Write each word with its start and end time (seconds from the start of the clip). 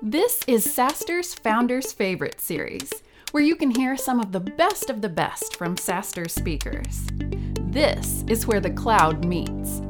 This 0.00 0.42
is 0.46 0.64
SaaStr's 0.64 1.34
Founders 1.34 1.92
Favorite 1.92 2.40
series, 2.40 2.92
where 3.32 3.42
you 3.42 3.56
can 3.56 3.72
hear 3.72 3.96
some 3.96 4.20
of 4.20 4.30
the 4.30 4.38
best 4.38 4.90
of 4.90 5.02
the 5.02 5.08
best 5.08 5.56
from 5.56 5.74
SaaStr 5.74 6.30
speakers. 6.30 7.02
This 7.72 8.22
is 8.28 8.46
where 8.46 8.60
the 8.60 8.70
cloud 8.70 9.24
meets. 9.24 9.80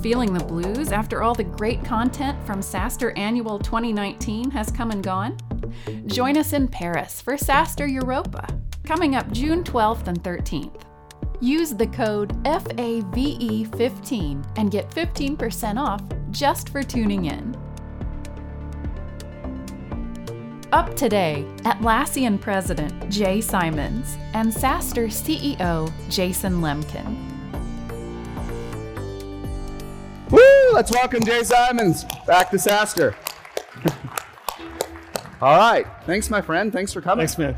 Feeling 0.00 0.32
the 0.32 0.44
blues 0.46 0.92
after 0.92 1.24
all 1.24 1.34
the 1.34 1.42
great 1.42 1.84
content 1.84 2.40
from 2.46 2.60
SaaStr 2.60 3.18
Annual 3.18 3.58
2019 3.58 4.52
has 4.52 4.70
come 4.70 4.92
and 4.92 5.02
gone? 5.02 5.36
Join 6.06 6.36
us 6.36 6.52
in 6.52 6.68
Paris 6.68 7.20
for 7.20 7.34
SaaStr 7.34 7.92
Europa, 7.92 8.46
coming 8.84 9.16
up 9.16 9.32
June 9.32 9.64
12th 9.64 10.06
and 10.06 10.22
13th. 10.22 10.82
Use 11.40 11.72
the 11.72 11.88
code 11.88 12.40
FAVE15 12.44 14.46
and 14.56 14.70
get 14.70 14.88
15% 14.90 15.78
off 15.78 16.00
just 16.36 16.68
for 16.68 16.82
tuning 16.82 17.24
in. 17.24 17.56
Up 20.72 20.94
today, 20.94 21.46
Atlassian 21.62 22.38
President 22.38 23.08
Jay 23.08 23.40
Simons 23.40 24.18
and 24.34 24.52
SaaStr 24.52 25.06
CEO 25.06 25.90
Jason 26.10 26.60
Lemkin. 26.60 27.16
Woo! 30.30 30.72
Let's 30.74 30.90
welcome 30.90 31.24
Jay 31.24 31.42
Simons 31.42 32.04
back 32.26 32.50
to 32.50 32.56
SaaStr. 32.56 33.14
All 35.40 35.56
right. 35.56 35.86
Thanks, 36.04 36.28
my 36.28 36.42
friend. 36.42 36.70
Thanks 36.70 36.92
for 36.92 37.00
coming. 37.00 37.26
Thanks, 37.26 37.38
man. 37.38 37.56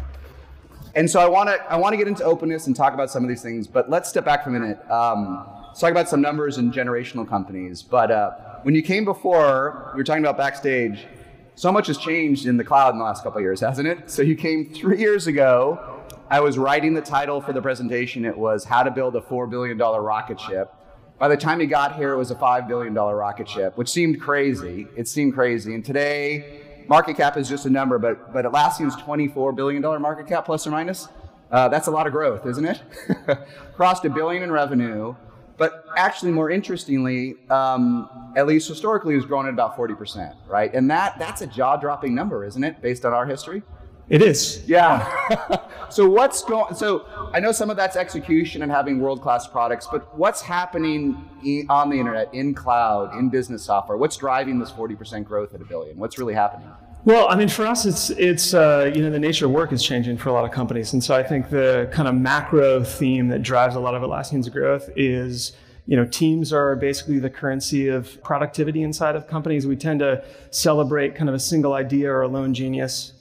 And 0.95 1.11
so 1.11 1.19
I 1.19 1.29
want 1.29 1.49
to 1.49 1.73
I 1.73 1.77
want 1.77 1.95
to 1.95 1.97
get 1.97 2.07
into 2.07 2.23
openness 2.25 2.69
and 2.69 2.77
talk 2.77 2.95
about 2.95 3.11
some 3.11 3.25
of 3.25 3.29
these 3.29 3.43
things, 3.43 3.67
but 3.67 3.91
let's 3.91 4.09
step 4.09 4.25
back 4.25 4.45
for 4.45 4.51
a 4.51 4.53
minute. 4.53 4.79
Um, 4.91 5.58
let's 5.79 5.83
talk 5.85 5.93
about 5.93 6.09
some 6.09 6.21
numbers 6.21 6.59
and 6.59 6.73
generational 6.73 7.25
companies. 7.25 7.83
But 7.83 8.11
uh, 8.11 8.33
when 8.63 8.75
you 8.75 8.83
came 8.83 9.05
before, 9.05 9.93
we 9.95 9.99
were 9.99 10.03
talking 10.03 10.25
about 10.25 10.37
backstage. 10.37 11.07
So 11.55 11.71
much 11.71 11.87
has 11.87 11.97
changed 11.97 12.47
in 12.47 12.57
the 12.57 12.65
cloud 12.65 12.95
in 12.95 12.99
the 12.99 13.05
last 13.05 13.23
couple 13.23 13.39
of 13.39 13.45
years, 13.45 13.61
hasn't 13.61 13.87
it? 13.87 14.11
So 14.11 14.23
you 14.23 14.35
came 14.35 14.75
three 14.75 14.99
years 14.99 15.29
ago. 15.29 16.03
I 16.31 16.41
was 16.41 16.59
writing 16.59 16.95
the 16.95 17.01
title 17.01 17.41
for 17.41 17.53
the 17.53 17.63
presentation. 17.63 18.25
It 18.25 18.37
was 18.37 18.65
"How 18.65 18.83
to 18.83 18.91
Build 18.91 19.15
a 19.15 19.21
Four 19.21 19.47
Billion 19.47 19.79
Dollar 19.79 20.03
Rocket 20.03 20.41
Ship." 20.41 20.69
By 21.17 21.29
the 21.29 21.37
time 21.37 21.61
you 21.61 21.69
got 21.69 21.95
here, 21.95 22.13
it 22.13 22.17
was 22.17 22.33
a 22.33 22.37
five 22.37 22.67
billion 22.67 22.93
dollar 22.93 23.15
rocket 23.15 23.49
ship, 23.49 23.79
which 23.79 23.89
seemed 23.89 24.21
crazy. 24.21 24.89
It 24.97 25.07
seemed 25.07 25.35
crazy. 25.35 25.77
And 25.77 25.85
today, 25.85 26.61
market 26.89 27.17
cap 27.17 27.37
is 27.37 27.49
just 27.49 27.67
a 27.67 27.71
number, 27.71 28.01
but, 28.01 28.33
but 28.33 28.45
Atlassian's 28.45 28.97
$24 28.97 29.55
billion 29.55 29.83
market 30.03 30.27
cap, 30.27 30.45
plus 30.45 30.67
or 30.67 30.71
minus. 30.71 31.09
Uh, 31.51 31.69
that's 31.69 31.87
a 31.87 31.91
lot 31.91 32.07
of 32.07 32.13
growth, 32.13 32.47
isn't 32.47 32.65
it? 32.65 32.83
Crossed 33.75 34.05
a 34.05 34.11
billion 34.11 34.43
in 34.43 34.53
revenue, 34.53 35.15
but 35.59 35.85
actually, 35.97 36.31
more 36.31 36.51
interestingly, 36.51 37.37
um, 37.51 38.09
at 38.37 38.47
least 38.47 38.69
historically, 38.69 39.15
has 39.15 39.25
grown 39.25 39.47
at 39.47 39.53
about 39.53 39.77
40%, 39.77 40.35
right? 40.47 40.73
And 40.73 40.89
that, 40.91 41.19
that's 41.19 41.43
a 41.43 41.47
jaw 41.47 41.77
dropping 41.77 42.15
number, 42.15 42.45
isn't 42.45 42.63
it, 42.63 42.81
based 42.81 43.05
on 43.05 43.13
our 43.13 43.27
history? 43.27 43.63
It 44.09 44.23
is. 44.23 44.63
Yeah. 44.67 45.59
so 45.91 46.09
what's 46.09 46.43
going? 46.43 46.75
So 46.75 47.05
I 47.35 47.41
know 47.41 47.53
some 47.53 47.69
of 47.69 47.77
that's 47.77 47.97
execution 47.97 48.63
and 48.63 48.73
having 48.73 49.01
world 49.01 49.21
class 49.21 49.47
products, 49.47 49.87
but 49.91 50.17
what's 50.17 50.41
happening 50.41 51.67
on 51.69 51.91
the 51.91 51.99
internet, 51.99 52.33
in 52.33 52.55
cloud, 52.55 53.15
in 53.19 53.29
business 53.29 53.65
software? 53.65 53.99
What's 53.99 54.17
driving 54.17 54.59
this 54.59 54.71
forty 54.71 54.95
percent 54.95 55.27
growth 55.27 55.53
at 55.55 55.61
a 55.61 55.65
billion? 55.65 55.99
What's 55.99 56.19
really 56.19 56.33
happening? 56.33 56.71
Well, 57.09 57.27
I 57.31 57.37
mean, 57.37 57.49
for 57.49 57.67
us, 57.67 57.87
it's 57.87 58.11
it's 58.11 58.53
uh, 58.53 58.93
you 58.95 59.01
know 59.01 59.09
the 59.09 59.19
nature 59.19 59.47
of 59.47 59.53
work 59.53 59.73
is 59.73 59.83
changing 59.83 60.19
for 60.19 60.29
a 60.29 60.33
lot 60.35 60.45
of 60.45 60.51
companies, 60.51 60.93
and 60.93 61.03
so 61.03 61.15
I 61.15 61.23
think 61.23 61.49
the 61.49 61.89
kind 61.91 62.07
of 62.07 62.15
macro 62.15 62.85
theme 62.85 63.29
that 63.29 63.41
drives 63.41 63.77
a 63.77 63.81
lot 63.81 63.95
of 63.95 64.03
Atlassian's 64.03 64.51
growth 64.51 64.91
is 64.95 65.55
you 65.87 65.97
know 65.97 66.05
teams 66.05 66.53
are 66.53 66.77
basically 66.77 67.19
the 67.19 67.31
currency 67.31 67.89
of 67.89 68.23
productivity 68.23 68.83
inside 68.83 69.17
of 69.17 69.27
companies. 69.27 69.67
We 69.67 69.75
tend 69.75 70.01
to 70.01 70.23
celebrate 70.51 71.15
kind 71.15 71.31
of 71.31 71.35
a 71.35 71.41
single 71.41 71.73
idea 71.73 72.13
or 72.13 72.21
a 72.21 72.29
lone 72.29 72.53
genius 72.53 73.15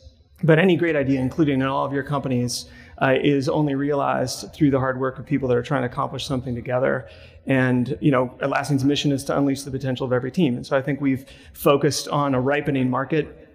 but 0.44 0.60
any 0.60 0.76
great 0.76 0.96
idea, 0.96 1.20
including 1.20 1.62
in 1.62 1.68
all 1.68 1.86
of 1.86 1.94
your 1.94 2.04
companies, 2.04 2.66
uh, 3.02 3.16
is 3.22 3.50
only 3.50 3.76
realized 3.76 4.54
through 4.54 4.72
the 4.72 4.80
hard 4.80 5.00
work 5.00 5.18
of 5.20 5.26
people 5.26 5.48
that 5.48 5.58
are 5.58 5.64
trying 5.64 5.82
to 5.82 5.88
accomplish 5.88 6.26
something 6.26 6.56
together. 6.56 7.08
And 7.46 7.98
you 8.02 8.12
know, 8.12 8.36
Atlassian's 8.42 8.84
mission 8.84 9.12
is 9.12 9.24
to 9.26 9.38
unleash 9.38 9.64
the 9.64 9.72
potential 9.72 10.06
of 10.06 10.14
every 10.14 10.32
team. 10.32 10.56
And 10.56 10.66
so 10.66 10.78
I 10.78 10.82
think 10.82 11.02
we've 11.02 11.26
focused 11.54 12.08
on 12.10 12.36
a 12.36 12.42
ripening 12.42 12.90
market. 12.90 13.47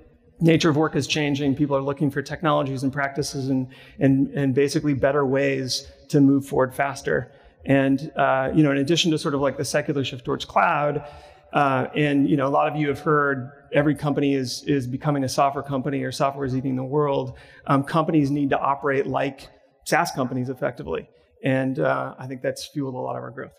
Nature 0.43 0.71
of 0.71 0.77
work 0.77 0.97
is 0.97 1.07
changing. 1.07 1.55
People 1.55 1.77
are 1.77 1.83
looking 1.83 2.11
for 2.11 2.21
technologies 2.21 2.83
and 2.83 2.93
practices 2.93 3.49
and 3.49 3.69
and 4.01 4.29
and 4.35 4.55
basically 4.55 4.93
better 4.93 5.25
ways 5.25 5.87
to 6.09 6.21
move 6.21 6.45
forward 6.45 6.75
faster. 6.75 7.31
And 7.65 8.11
uh, 8.17 8.51
you 8.53 8.65
know, 8.65 8.73
in 8.73 8.79
addition 8.79 9.13
to 9.13 9.19
sort 9.19 9.35
of 9.35 9.41
like 9.41 9.57
the 9.57 9.65
secular 9.65 10.03
shift 10.03 10.25
towards 10.25 10.45
cloud, 10.45 11.07
uh, 11.53 11.87
and 11.95 12.29
you 12.29 12.37
know, 12.37 12.49
a 12.49 12.51
lot 12.51 12.67
of 12.69 12.77
you 12.77 12.89
have 12.89 12.99
heard 12.99 13.53
every 13.73 13.95
company 13.95 14.35
is 14.35 14.65
is 14.67 14.89
becoming 14.89 15.23
a 15.23 15.29
software 15.29 15.63
company 15.63 16.03
or 16.03 16.11
software 16.11 16.45
is 16.45 16.57
eating 16.57 16.75
the 16.75 16.85
world. 16.85 17.37
Um, 17.69 17.85
companies 17.85 18.31
need 18.31 18.51
to 18.51 18.59
operate 18.59 19.07
like 19.07 19.49
SaaS 19.85 20.11
companies 20.11 20.49
effectively, 20.49 21.09
and 21.45 21.79
uh, 21.79 22.17
I 22.19 22.27
think 22.27 22.43
that's 22.43 22.67
fueled 22.67 22.95
a 22.95 22.99
lot 22.99 23.17
of 23.17 23.23
our 23.23 23.31
growth. 23.31 23.53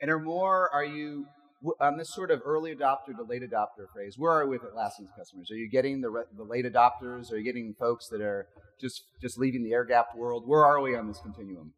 And 0.00 0.10
are 0.10 0.18
more? 0.18 0.70
Are 0.72 0.84
you 0.84 1.26
on 1.80 1.96
this 1.96 2.12
sort 2.14 2.30
of 2.30 2.42
early 2.44 2.74
adopter 2.74 3.16
to 3.16 3.22
late 3.22 3.42
adopter 3.42 3.88
phrase? 3.92 4.16
Where 4.16 4.32
are 4.32 4.46
we 4.46 4.58
with 4.58 4.62
Atlassian's 4.62 5.10
customers? 5.16 5.50
Are 5.50 5.56
you 5.56 5.68
getting 5.70 6.00
the 6.00 6.24
the 6.36 6.44
late 6.44 6.64
adopters? 6.64 7.32
Are 7.32 7.36
you 7.36 7.44
getting 7.44 7.74
folks 7.78 8.08
that 8.08 8.20
are 8.20 8.46
just 8.80 9.04
just 9.20 9.38
leaving 9.38 9.62
the 9.62 9.72
air 9.72 9.84
gap 9.84 10.16
world? 10.16 10.44
Where 10.46 10.64
are 10.64 10.80
we 10.80 10.96
on 10.96 11.08
this 11.08 11.18
continuum? 11.20 11.72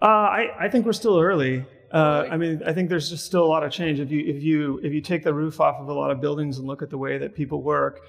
Uh, 0.00 0.06
I, 0.06 0.46
I 0.60 0.68
think 0.68 0.86
we're 0.86 0.92
still 0.92 1.18
early. 1.18 1.66
Uh, 1.92 2.24
I 2.30 2.36
mean, 2.36 2.62
I 2.64 2.72
think 2.72 2.88
there's 2.88 3.10
just 3.10 3.26
still 3.26 3.44
a 3.44 3.48
lot 3.48 3.64
of 3.64 3.72
change. 3.72 3.98
If 3.98 4.10
you 4.10 4.24
if 4.26 4.42
you 4.42 4.80
if 4.82 4.92
you 4.92 5.00
take 5.00 5.24
the 5.24 5.34
roof 5.34 5.60
off 5.60 5.80
of 5.80 5.88
a 5.88 5.92
lot 5.92 6.10
of 6.10 6.20
buildings 6.20 6.58
and 6.58 6.66
look 6.66 6.82
at 6.82 6.90
the 6.90 6.98
way 6.98 7.18
that 7.18 7.34
people 7.34 7.62
work, 7.62 8.00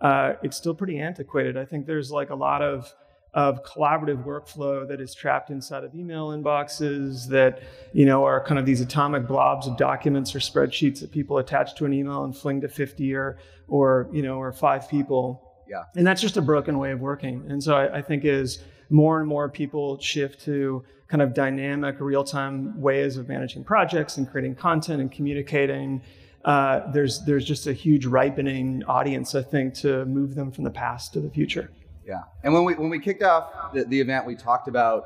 uh, 0.00 0.34
it's 0.42 0.56
still 0.56 0.74
pretty 0.74 0.98
antiquated. 0.98 1.56
I 1.56 1.64
think 1.64 1.86
there's 1.86 2.10
like 2.10 2.30
a 2.30 2.34
lot 2.34 2.62
of 2.62 2.92
of 3.34 3.64
collaborative 3.64 4.24
workflow 4.24 4.86
that 4.86 5.00
is 5.00 5.12
trapped 5.12 5.50
inside 5.50 5.82
of 5.82 5.94
email 5.94 6.28
inboxes 6.28 7.28
that 7.28 7.62
you 7.92 8.06
know 8.06 8.24
are 8.24 8.42
kind 8.44 8.58
of 8.58 8.64
these 8.64 8.80
atomic 8.80 9.26
blobs 9.26 9.66
of 9.66 9.76
documents 9.76 10.34
or 10.34 10.38
spreadsheets 10.38 11.00
that 11.00 11.10
people 11.10 11.38
attach 11.38 11.74
to 11.74 11.84
an 11.84 11.92
email 11.92 12.24
and 12.24 12.36
fling 12.36 12.60
to 12.60 12.68
50 12.68 13.14
or 13.14 13.38
or 13.68 14.08
you 14.12 14.22
know 14.22 14.36
or 14.36 14.52
five 14.52 14.88
people. 14.88 15.52
Yeah. 15.68 15.82
And 15.96 16.06
that's 16.06 16.20
just 16.20 16.36
a 16.36 16.42
broken 16.42 16.78
way 16.78 16.92
of 16.92 17.00
working. 17.00 17.44
And 17.48 17.62
so 17.62 17.74
I, 17.74 17.98
I 17.98 18.02
think 18.02 18.24
is 18.24 18.62
more 18.90 19.18
and 19.18 19.26
more 19.26 19.48
people 19.48 19.98
shift 19.98 20.42
to 20.42 20.84
kind 21.08 21.22
of 21.22 21.34
dynamic, 21.34 21.96
real 22.00 22.22
time 22.22 22.80
ways 22.80 23.16
of 23.16 23.28
managing 23.28 23.64
projects 23.64 24.16
and 24.16 24.30
creating 24.30 24.54
content 24.54 25.00
and 25.00 25.10
communicating. 25.10 26.02
Uh, 26.44 26.90
there's 26.92 27.24
there's 27.24 27.44
just 27.44 27.66
a 27.66 27.72
huge 27.72 28.06
ripening 28.06 28.84
audience, 28.84 29.34
I 29.34 29.42
think, 29.42 29.74
to 29.74 30.04
move 30.04 30.34
them 30.34 30.52
from 30.52 30.64
the 30.64 30.70
past 30.70 31.12
to 31.14 31.20
the 31.20 31.30
future. 31.30 31.70
Yeah, 32.06 32.22
and 32.42 32.52
when 32.52 32.64
we 32.64 32.74
when 32.74 32.90
we 32.90 32.98
kicked 32.98 33.22
off 33.22 33.72
the, 33.72 33.84
the 33.84 34.00
event, 34.00 34.26
we 34.26 34.34
talked 34.34 34.68
about 34.68 35.04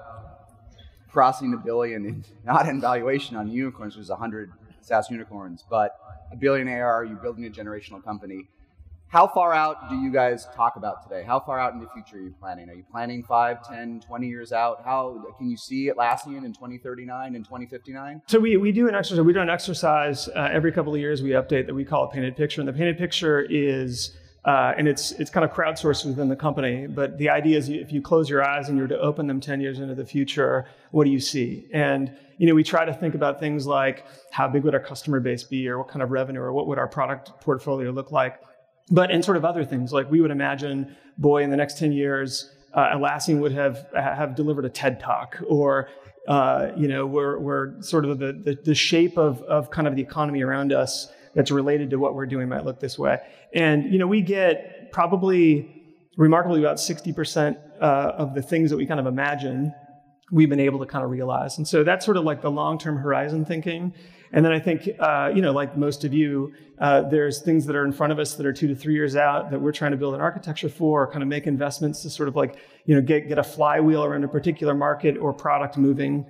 crossing 1.11 1.55
a 1.55 1.57
billion, 1.57 2.05
in, 2.05 2.25
not 2.45 2.69
in 2.69 2.81
valuation 2.81 3.37
on 3.37 3.49
unicorns, 3.49 3.97
which 3.97 4.05
is 4.05 4.11
100 4.11 4.53
SaaS 4.81 5.11
unicorns, 5.11 5.65
but 5.69 5.99
a 6.33 6.37
billion 6.37 6.69
AR. 6.69 7.05
You're 7.05 7.17
building 7.17 7.47
a 7.47 7.51
generational 7.51 8.03
company. 8.03 8.49
How 9.11 9.27
far 9.27 9.55
out 9.55 9.89
do 9.89 9.97
you 9.97 10.13
guys 10.13 10.47
talk 10.55 10.77
about 10.77 11.03
today? 11.03 11.25
How 11.25 11.41
far 11.41 11.59
out 11.59 11.73
in 11.73 11.81
the 11.81 11.89
future 11.89 12.19
are 12.19 12.21
you 12.21 12.35
planning? 12.39 12.69
Are 12.69 12.75
you 12.75 12.85
planning 12.91 13.25
5, 13.25 13.67
10, 13.67 14.01
20 14.07 14.29
years 14.29 14.53
out? 14.53 14.83
How 14.85 15.25
can 15.39 15.49
you 15.49 15.57
see 15.57 15.91
Atlassian 15.91 16.45
in 16.45 16.53
2039 16.53 17.35
and 17.35 17.43
2059? 17.43 18.21
So 18.27 18.39
we, 18.39 18.59
we 18.59 18.71
do 18.71 18.87
an 18.87 18.95
exercise. 18.95 19.25
We 19.25 19.33
do 19.33 19.41
an 19.41 19.49
exercise 19.49 20.29
uh, 20.29 20.51
every 20.53 20.73
couple 20.73 20.93
of 20.93 21.01
years. 21.01 21.23
We 21.23 21.31
update 21.31 21.65
that 21.67 21.75
we 21.75 21.87
call 21.87 22.05
a 22.05 22.11
painted 22.11 22.37
picture, 22.37 22.61
and 22.61 22.69
the 22.69 22.73
painted 22.75 22.99
picture 22.99 23.41
is 23.49 24.15
uh, 24.45 24.75
and 24.77 24.89
it's 24.89 25.13
it's 25.13 25.31
kind 25.31 25.45
of 25.45 25.53
crowdsourced 25.53 26.07
within 26.07 26.29
the 26.29 26.37
company. 26.37 26.87
But 26.87 27.19
the 27.19 27.29
idea 27.29 27.59
is, 27.59 27.69
if 27.69 27.93
you 27.93 28.01
close 28.01 28.31
your 28.31 28.49
eyes 28.49 28.69
and 28.69 28.79
you're 28.79 28.87
to 28.89 28.99
open 28.99 29.27
them 29.27 29.41
10 29.41 29.61
years 29.61 29.79
into 29.79 29.95
the 29.95 30.07
future, 30.07 30.67
what 30.91 31.05
do 31.05 31.11
you 31.11 31.21
see? 31.21 31.69
And 31.73 32.17
you 32.39 32.47
know, 32.47 32.55
we 32.55 32.63
try 32.63 32.85
to 32.85 32.95
think 32.95 33.15
about 33.15 33.41
things 33.41 33.67
like 33.67 34.05
how 34.31 34.47
big 34.47 34.63
would 34.65 34.75
our 34.75 34.81
customer 34.81 35.21
base 35.21 35.43
be, 35.43 35.69
or 35.69 35.79
what 35.79 35.89
kind 35.89 36.03
of 36.03 36.11
revenue, 36.11 36.41
or 36.41 36.53
what 36.53 36.67
would 36.69 36.79
our 36.79 36.89
product 36.89 37.41
portfolio 37.41 37.91
look 37.91 38.13
like 38.13 38.41
but 38.91 39.11
in 39.11 39.23
sort 39.23 39.37
of 39.37 39.45
other 39.45 39.65
things, 39.65 39.93
like 39.93 40.11
we 40.11 40.21
would 40.21 40.31
imagine, 40.31 40.97
boy, 41.19 41.43
in 41.43 41.51
the 41.51 41.57
next 41.57 41.79
10 41.79 41.93
years, 41.93 42.51
uh, 42.75 42.99
would 43.29 43.53
have, 43.53 43.87
have 43.95 44.35
delivered 44.35 44.65
a 44.65 44.69
TED 44.69 45.01
talk 45.01 45.39
or, 45.49 45.89
uh, 46.27 46.71
you 46.77 46.89
know, 46.89 47.07
we're, 47.07 47.39
we're 47.39 47.81
sort 47.83 48.05
of 48.05 48.19
the, 48.19 48.33
the, 48.33 48.59
the, 48.65 48.75
shape 48.75 49.17
of, 49.17 49.43
of 49.43 49.71
kind 49.71 49.89
of 49.89 49.97
the 49.97 50.03
economy 50.03 50.43
around 50.43 50.73
us 50.73 51.11
that's 51.39 51.53
related 51.53 51.91
to 51.91 52.01
what 52.01 52.17
we're 52.17 52.27
doing 52.27 52.49
might 52.49 52.65
look 52.65 52.81
this 52.81 52.99
way. 52.99 53.17
And, 53.55 53.93
you 53.93 53.99
know, 54.01 54.09
we 54.09 54.23
get 54.23 54.91
probably 54.91 55.71
remarkably 56.17 56.59
about 56.59 56.79
60% 56.79 57.57
uh, 57.81 57.85
of 57.85 58.35
the 58.35 58.43
things 58.43 58.71
that 58.71 58.77
we 58.77 58.87
kind 58.87 58.99
of 58.99 59.07
imagine 59.07 59.73
we've 60.33 60.49
been 60.49 60.59
able 60.59 60.81
to 60.81 60.87
kind 60.87 61.05
of 61.05 61.13
realize. 61.13 61.57
And 61.57 61.69
so 61.69 61.85
that's 61.85 62.05
sort 62.05 62.17
of 62.17 62.25
like 62.25 62.43
the 62.43 62.51
long-term 62.51 62.97
horizon 62.97 63.45
thinking. 63.45 63.95
And 64.33 64.45
then 64.45 64.51
I 64.51 64.59
think, 64.59 64.91
uh, 64.99 65.31
you 65.33 65.41
know, 65.41 65.53
like 65.53 65.77
most 65.77 66.03
of 66.03 66.13
you, 66.13 66.55
uh, 66.81 67.03
there's 67.03 67.41
things 67.41 67.67
that 67.67 67.77
are 67.77 67.85
in 67.85 67.93
front 67.93 68.13
of 68.13 68.19
us 68.19 68.35
that 68.35 68.45
are 68.45 68.53
two 68.53 68.67
to 68.67 68.75
three 68.75 68.95
years 68.95 69.15
out 69.15 69.53
that 69.53 69.61
we're 69.61 69.71
trying 69.71 69.93
to 69.93 69.97
build 69.97 70.17
an 70.17 70.21
architecture 70.21 70.69
for, 70.69 71.09
kind 71.09 71.23
of 71.23 71.29
make 71.29 71.47
investments 71.47 72.03
to 72.03 72.11
sort 72.11 72.29
of 72.29 72.35
like, 72.35 72.57
you 72.85 72.97
know, 72.97 73.01
get, 73.01 73.29
get 73.29 73.39
a 73.39 73.45
flywheel 73.45 74.03
around 74.03 74.25
a 74.25 74.29
particular 74.29 74.75
market 74.75 75.17
or 75.17 75.33
product 75.33 75.79
moving. 75.79 76.27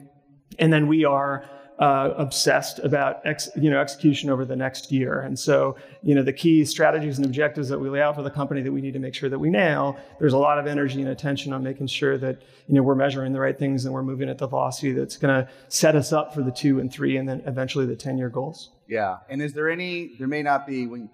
And 0.58 0.70
then 0.70 0.86
we 0.86 1.06
are 1.06 1.48
uh, 1.78 2.12
obsessed 2.16 2.80
about 2.80 3.20
ex, 3.24 3.48
you 3.56 3.70
know 3.70 3.80
execution 3.80 4.30
over 4.30 4.44
the 4.44 4.56
next 4.56 4.90
year. 4.90 5.20
And 5.20 5.38
so, 5.38 5.76
you 6.02 6.14
know, 6.14 6.22
the 6.22 6.32
key 6.32 6.64
strategies 6.64 7.18
and 7.18 7.24
objectives 7.24 7.68
that 7.68 7.78
we 7.78 7.88
lay 7.88 8.02
out 8.02 8.16
for 8.16 8.22
the 8.22 8.30
company 8.30 8.62
that 8.62 8.72
we 8.72 8.80
need 8.80 8.94
to 8.94 8.98
make 8.98 9.14
sure 9.14 9.28
that 9.28 9.38
we 9.38 9.48
nail. 9.48 9.96
There's 10.18 10.32
a 10.32 10.38
lot 10.38 10.58
of 10.58 10.66
energy 10.66 11.00
and 11.00 11.10
attention 11.10 11.52
on 11.52 11.62
making 11.62 11.86
sure 11.86 12.18
that 12.18 12.42
you 12.66 12.74
know 12.74 12.82
we're 12.82 12.96
measuring 12.96 13.32
the 13.32 13.40
right 13.40 13.56
things 13.56 13.84
and 13.84 13.94
we're 13.94 14.02
moving 14.02 14.28
at 14.28 14.38
the 14.38 14.48
velocity 14.48 14.92
that's 14.92 15.16
going 15.16 15.44
to 15.44 15.48
set 15.68 15.94
us 15.94 16.12
up 16.12 16.34
for 16.34 16.42
the 16.42 16.50
two 16.50 16.80
and 16.80 16.92
three, 16.92 17.16
and 17.16 17.28
then 17.28 17.42
eventually 17.46 17.86
the 17.86 17.96
10 17.96 18.18
year 18.18 18.28
goals. 18.28 18.70
Yeah. 18.88 19.18
And 19.30 19.40
is 19.40 19.52
there 19.52 19.70
any? 19.70 20.16
There 20.18 20.28
may 20.28 20.42
not 20.42 20.66
be 20.66 20.86
when. 20.86 21.10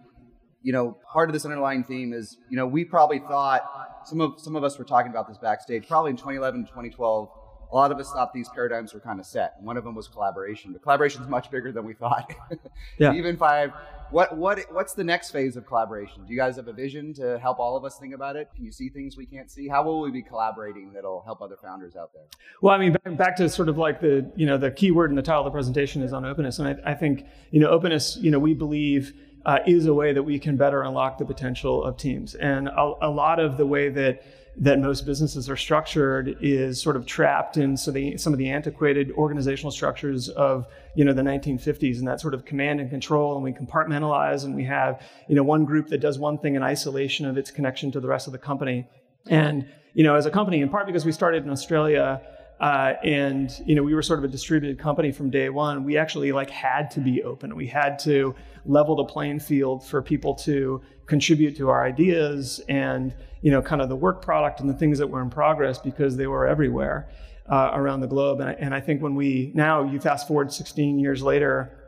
You 0.62 0.72
know, 0.72 0.96
part 1.12 1.28
of 1.28 1.34
this 1.34 1.44
underlying 1.44 1.84
theme 1.84 2.14
is, 2.14 2.38
you 2.48 2.56
know, 2.56 2.66
we 2.66 2.86
probably 2.86 3.18
thought 3.18 3.60
some 4.06 4.22
of 4.22 4.40
some 4.40 4.56
of 4.56 4.64
us 4.64 4.78
were 4.78 4.84
talking 4.86 5.10
about 5.10 5.28
this 5.28 5.36
backstage, 5.36 5.86
probably 5.86 6.12
in 6.12 6.16
2011, 6.16 6.62
2012 6.62 7.28
a 7.70 7.74
lot 7.74 7.92
of 7.92 7.98
us 7.98 8.10
thought 8.10 8.32
these 8.32 8.48
paradigms 8.48 8.94
were 8.94 9.00
kind 9.00 9.20
of 9.20 9.26
set. 9.26 9.54
One 9.60 9.76
of 9.76 9.84
them 9.84 9.94
was 9.94 10.08
collaboration, 10.08 10.72
but 10.72 10.82
collaboration 10.82 11.22
is 11.22 11.28
much 11.28 11.50
bigger 11.50 11.72
than 11.72 11.84
we 11.84 11.94
thought. 11.94 12.32
yeah. 12.98 13.12
Even 13.12 13.36
five. 13.36 13.72
What 14.10 14.36
what 14.36 14.60
what's 14.70 14.94
the 14.94 15.04
next 15.04 15.30
phase 15.30 15.56
of 15.56 15.66
collaboration? 15.66 16.24
Do 16.24 16.32
you 16.32 16.38
guys 16.38 16.56
have 16.56 16.68
a 16.68 16.72
vision 16.72 17.14
to 17.14 17.38
help 17.38 17.58
all 17.58 17.76
of 17.76 17.84
us 17.84 17.98
think 17.98 18.14
about 18.14 18.36
it? 18.36 18.50
Can 18.54 18.64
you 18.64 18.70
see 18.70 18.88
things 18.88 19.16
we 19.16 19.26
can't 19.26 19.50
see? 19.50 19.66
How 19.66 19.82
will 19.82 20.00
we 20.00 20.10
be 20.10 20.22
collaborating 20.22 20.92
that'll 20.92 21.22
help 21.22 21.40
other 21.42 21.56
founders 21.60 21.96
out 21.96 22.12
there? 22.12 22.24
Well, 22.60 22.74
I 22.74 22.78
mean, 22.78 22.96
back 23.16 23.36
to 23.36 23.48
sort 23.48 23.68
of 23.68 23.78
like 23.78 24.00
the 24.00 24.30
you 24.36 24.46
know 24.46 24.58
the 24.58 24.70
key 24.70 24.90
word 24.90 25.10
in 25.10 25.16
the 25.16 25.22
title 25.22 25.40
of 25.40 25.46
the 25.46 25.50
presentation 25.50 26.02
is 26.02 26.12
on 26.12 26.24
openness, 26.24 26.58
and 26.58 26.68
I, 26.68 26.92
I 26.92 26.94
think 26.94 27.26
you 27.50 27.60
know 27.60 27.68
openness. 27.68 28.16
You 28.20 28.30
know, 28.30 28.38
we 28.38 28.54
believe. 28.54 29.14
Uh, 29.46 29.58
is 29.66 29.84
a 29.84 29.92
way 29.92 30.10
that 30.10 30.22
we 30.22 30.38
can 30.38 30.56
better 30.56 30.80
unlock 30.84 31.18
the 31.18 31.24
potential 31.26 31.84
of 31.84 31.98
teams. 31.98 32.34
And 32.34 32.66
a, 32.66 32.94
a 33.02 33.10
lot 33.10 33.38
of 33.38 33.58
the 33.58 33.66
way 33.66 33.90
that 33.90 34.22
that 34.56 34.78
most 34.78 35.04
businesses 35.04 35.50
are 35.50 35.56
structured 35.56 36.36
is 36.40 36.80
sort 36.80 36.94
of 36.96 37.06
trapped 37.06 37.56
in 37.56 37.74
the, 37.74 38.16
some 38.16 38.32
of 38.32 38.38
the 38.38 38.48
antiquated 38.48 39.10
organizational 39.12 39.72
structures 39.72 40.28
of 40.28 40.66
you 40.94 41.04
know 41.04 41.12
the 41.12 41.22
1950s 41.22 41.98
and 41.98 42.06
that 42.06 42.20
sort 42.20 42.34
of 42.34 42.44
command 42.44 42.80
and 42.80 42.88
control 42.88 43.34
and 43.34 43.42
we 43.42 43.52
compartmentalize 43.52 44.44
and 44.44 44.54
we 44.54 44.64
have 44.64 45.02
you 45.28 45.34
know 45.34 45.42
one 45.42 45.64
group 45.64 45.88
that 45.88 45.98
does 45.98 46.18
one 46.18 46.38
thing 46.38 46.54
in 46.54 46.62
isolation 46.62 47.26
of 47.26 47.36
its 47.36 47.50
connection 47.50 47.90
to 47.90 47.98
the 47.98 48.06
rest 48.06 48.26
of 48.28 48.32
the 48.32 48.38
company. 48.38 48.86
And 49.28 49.66
you 49.94 50.04
know 50.04 50.14
as 50.14 50.26
a 50.26 50.30
company 50.30 50.60
in 50.60 50.68
part 50.68 50.86
because 50.86 51.04
we 51.04 51.12
started 51.12 51.44
in 51.44 51.50
australia 51.50 52.20
uh, 52.60 52.94
and 53.02 53.50
you 53.66 53.74
know 53.74 53.82
we 53.82 53.94
were 53.94 54.02
sort 54.02 54.18
of 54.18 54.24
a 54.24 54.28
distributed 54.28 54.78
company 54.78 55.12
from 55.12 55.30
day 55.30 55.48
one. 55.48 55.84
We 55.84 55.96
actually 55.96 56.32
like 56.32 56.50
had 56.50 56.90
to 56.92 57.00
be 57.00 57.22
open. 57.22 57.54
We 57.56 57.66
had 57.66 57.98
to 58.00 58.34
level 58.64 58.96
the 58.96 59.04
playing 59.04 59.40
field 59.40 59.86
for 59.86 60.00
people 60.00 60.34
to 60.34 60.80
contribute 61.06 61.56
to 61.56 61.68
our 61.68 61.84
ideas 61.84 62.60
and 62.68 63.14
you 63.42 63.50
know 63.50 63.60
kind 63.60 63.82
of 63.82 63.88
the 63.88 63.96
work 63.96 64.22
product 64.22 64.60
and 64.60 64.68
the 64.68 64.74
things 64.74 64.98
that 64.98 65.06
were 65.06 65.20
in 65.20 65.30
progress 65.30 65.78
because 65.78 66.16
they 66.16 66.26
were 66.26 66.46
everywhere 66.46 67.08
uh, 67.48 67.70
around 67.74 68.00
the 68.00 68.06
globe. 68.06 68.40
And 68.40 68.50
I, 68.50 68.52
and 68.54 68.74
I 68.74 68.80
think 68.80 69.02
when 69.02 69.14
we 69.14 69.52
now 69.54 69.84
you 69.84 70.00
fast 70.00 70.28
forward 70.28 70.52
16 70.52 70.98
years 70.98 71.22
later 71.22 71.78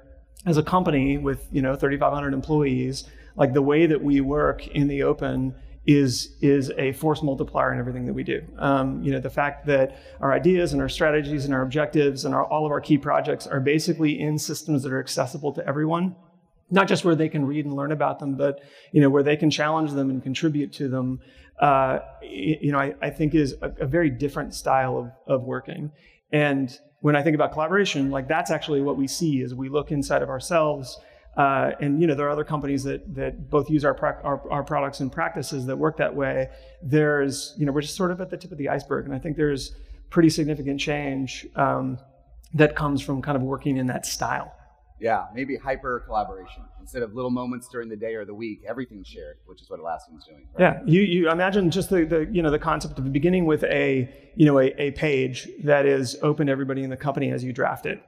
as 0.44 0.56
a 0.56 0.62
company 0.62 1.18
with 1.18 1.46
you 1.50 1.62
know 1.62 1.74
3500 1.74 2.34
employees 2.34 3.04
like 3.36 3.52
the 3.52 3.62
way 3.62 3.86
that 3.86 4.02
we 4.02 4.20
work 4.20 4.66
in 4.68 4.88
the 4.88 5.02
open 5.02 5.54
is 5.86 6.36
is 6.40 6.72
a 6.78 6.92
force 6.92 7.22
multiplier 7.22 7.72
in 7.72 7.78
everything 7.78 8.06
that 8.06 8.12
we 8.12 8.24
do. 8.24 8.42
Um, 8.58 9.02
you 9.02 9.12
know, 9.12 9.20
the 9.20 9.30
fact 9.30 9.66
that 9.66 9.98
our 10.20 10.32
ideas 10.32 10.72
and 10.72 10.82
our 10.82 10.88
strategies 10.88 11.44
and 11.44 11.54
our 11.54 11.62
objectives 11.62 12.24
and 12.24 12.34
our, 12.34 12.44
all 12.44 12.66
of 12.66 12.72
our 12.72 12.80
key 12.80 12.98
projects 12.98 13.46
are 13.46 13.60
basically 13.60 14.20
in 14.20 14.38
systems 14.38 14.82
that 14.82 14.92
are 14.92 14.98
accessible 14.98 15.52
to 15.52 15.66
everyone, 15.66 16.16
not 16.70 16.88
just 16.88 17.04
where 17.04 17.14
they 17.14 17.28
can 17.28 17.46
read 17.46 17.64
and 17.64 17.76
learn 17.76 17.92
about 17.92 18.18
them, 18.18 18.36
but 18.36 18.60
you 18.92 19.00
know 19.00 19.08
where 19.08 19.22
they 19.22 19.36
can 19.36 19.50
challenge 19.50 19.92
them 19.92 20.10
and 20.10 20.22
contribute 20.22 20.72
to 20.72 20.88
them. 20.88 21.20
Uh, 21.60 22.00
you 22.22 22.72
know, 22.72 22.78
I, 22.78 22.94
I 23.00 23.10
think 23.10 23.34
is 23.34 23.54
a, 23.62 23.72
a, 23.80 23.86
very 23.86 24.10
different 24.10 24.52
style 24.52 24.98
of, 24.98 25.40
of 25.40 25.42
working. 25.44 25.90
And 26.30 26.78
when 27.00 27.16
I 27.16 27.22
think 27.22 27.34
about 27.34 27.52
collaboration, 27.52 28.10
like 28.10 28.28
that's 28.28 28.50
actually 28.50 28.82
what 28.82 28.98
we 28.98 29.06
see 29.08 29.40
as 29.40 29.54
we 29.54 29.70
look 29.70 29.90
inside 29.90 30.20
of 30.20 30.28
ourselves 30.28 30.98
uh, 31.36 31.72
and 31.80 32.00
you 32.00 32.06
know 32.06 32.14
there 32.14 32.26
are 32.26 32.30
other 32.30 32.44
companies 32.44 32.82
that 32.84 33.14
that 33.14 33.50
both 33.50 33.68
use 33.68 33.84
our, 33.84 33.96
our, 34.24 34.50
our 34.50 34.64
products 34.64 35.00
and 35.00 35.12
practices 35.12 35.66
that 35.66 35.76
work 35.76 35.96
that 35.98 36.14
way. 36.14 36.48
There's 36.82 37.54
you 37.58 37.66
know 37.66 37.72
we're 37.72 37.82
just 37.82 37.96
sort 37.96 38.10
of 38.10 38.20
at 38.20 38.30
the 38.30 38.36
tip 38.36 38.52
of 38.52 38.58
the 38.58 38.68
iceberg, 38.68 39.04
and 39.04 39.14
I 39.14 39.18
think 39.18 39.36
there's 39.36 39.74
pretty 40.08 40.30
significant 40.30 40.80
change 40.80 41.46
um, 41.56 41.98
that 42.54 42.74
comes 42.74 43.02
from 43.02 43.20
kind 43.20 43.36
of 43.36 43.42
working 43.42 43.76
in 43.76 43.86
that 43.88 44.06
style. 44.06 44.52
Yeah, 44.98 45.26
maybe 45.34 45.56
hyper 45.56 46.00
collaboration 46.06 46.62
instead 46.80 47.02
of 47.02 47.14
little 47.14 47.30
moments 47.30 47.68
during 47.68 47.90
the 47.90 47.96
day 47.96 48.14
or 48.14 48.24
the 48.24 48.32
week. 48.32 48.62
Everything's 48.66 49.06
shared, 49.06 49.36
which 49.44 49.60
is 49.60 49.68
what 49.68 49.78
Atlassian's 49.78 50.24
doing. 50.24 50.48
Right? 50.58 50.60
Yeah, 50.60 50.80
you, 50.86 51.02
you 51.02 51.30
imagine 51.30 51.70
just 51.70 51.90
the, 51.90 52.06
the 52.06 52.26
you 52.32 52.40
know 52.40 52.50
the 52.50 52.58
concept 52.58 52.98
of 52.98 53.12
beginning 53.12 53.44
with 53.44 53.62
a 53.64 54.08
you 54.36 54.46
know 54.46 54.58
a, 54.58 54.68
a 54.80 54.92
page 54.92 55.48
that 55.64 55.84
is 55.84 56.16
open 56.22 56.46
to 56.46 56.52
everybody 56.52 56.82
in 56.82 56.88
the 56.88 56.96
company 56.96 57.30
as 57.30 57.44
you 57.44 57.52
draft 57.52 57.84
it 57.84 58.02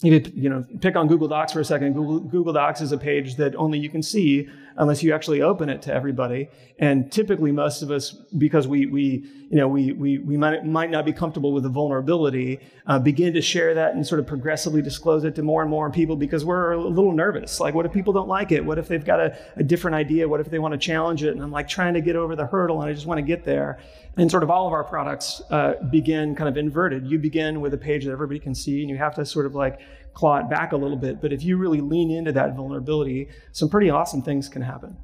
you 0.00 0.22
you 0.34 0.48
know 0.48 0.64
pick 0.80 0.96
on 0.96 1.08
Google 1.08 1.28
Docs 1.28 1.52
for 1.52 1.60
a 1.60 1.64
second. 1.64 1.94
Google, 1.94 2.20
Google 2.20 2.52
Docs 2.52 2.80
is 2.80 2.92
a 2.92 2.98
page 2.98 3.36
that 3.36 3.56
only 3.56 3.78
you 3.78 3.90
can 3.90 4.02
see 4.02 4.48
unless 4.78 5.02
you 5.02 5.12
actually 5.12 5.42
open 5.42 5.68
it 5.68 5.82
to 5.82 5.92
everybody. 5.92 6.48
And 6.78 7.10
typically, 7.10 7.50
most 7.50 7.82
of 7.82 7.90
us, 7.90 8.12
because 8.38 8.68
we 8.68 8.86
we 8.86 9.24
you 9.50 9.56
know 9.56 9.66
we 9.66 9.92
we 9.92 10.18
we 10.18 10.36
might 10.36 10.64
might 10.64 10.90
not 10.90 11.04
be 11.04 11.12
comfortable 11.12 11.52
with 11.52 11.64
the 11.64 11.68
vulnerability, 11.68 12.60
uh, 12.86 12.98
begin 13.00 13.34
to 13.34 13.42
share 13.42 13.74
that 13.74 13.94
and 13.94 14.06
sort 14.06 14.20
of 14.20 14.26
progressively 14.26 14.80
disclose 14.80 15.24
it 15.24 15.34
to 15.34 15.42
more 15.42 15.62
and 15.62 15.70
more 15.70 15.90
people 15.90 16.14
because 16.14 16.44
we're 16.44 16.72
a 16.72 16.80
little 16.80 17.12
nervous. 17.12 17.58
Like, 17.58 17.74
what 17.74 17.84
if 17.84 17.92
people 17.92 18.12
don't 18.12 18.28
like 18.28 18.52
it? 18.52 18.64
What 18.64 18.78
if 18.78 18.86
they've 18.86 19.04
got 19.04 19.20
a, 19.20 19.36
a 19.56 19.64
different 19.64 19.96
idea? 19.96 20.28
What 20.28 20.40
if 20.40 20.50
they 20.50 20.60
want 20.60 20.72
to 20.72 20.78
challenge 20.78 21.24
it? 21.24 21.34
And 21.34 21.42
I'm 21.42 21.50
like 21.50 21.68
trying 21.68 21.94
to 21.94 22.00
get 22.00 22.14
over 22.14 22.36
the 22.36 22.46
hurdle, 22.46 22.80
and 22.80 22.88
I 22.88 22.94
just 22.94 23.06
want 23.06 23.18
to 23.18 23.22
get 23.26 23.44
there. 23.44 23.80
And 24.16 24.30
sort 24.30 24.42
of 24.42 24.50
all 24.50 24.66
of 24.66 24.72
our 24.72 24.84
products 24.84 25.42
uh, 25.50 25.74
begin 25.90 26.36
kind 26.36 26.48
of 26.48 26.56
inverted. 26.56 27.06
You 27.06 27.18
begin 27.18 27.60
with 27.60 27.74
a 27.74 27.78
page 27.78 28.04
that 28.04 28.12
everybody 28.12 28.38
can 28.38 28.54
see, 28.54 28.80
and 28.80 28.90
you 28.90 28.96
have 28.96 29.14
to 29.16 29.26
sort 29.26 29.46
of 29.46 29.54
like 29.56 29.80
claw 30.18 30.38
it 30.38 30.50
back 30.50 30.72
a 30.72 30.76
little 30.76 30.96
bit. 30.96 31.22
But 31.22 31.32
if 31.32 31.44
you 31.44 31.56
really 31.56 31.80
lean 31.80 32.10
into 32.10 32.32
that 32.32 32.56
vulnerability, 32.56 33.28
some 33.52 33.68
pretty 33.68 33.88
awesome 33.88 34.20
things 34.20 34.48
can 34.48 34.62
happen. 34.62 34.96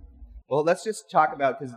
Well, 0.49 0.65
let's 0.65 0.83
just 0.83 1.09
talk 1.09 1.33
about 1.33 1.61
because 1.61 1.73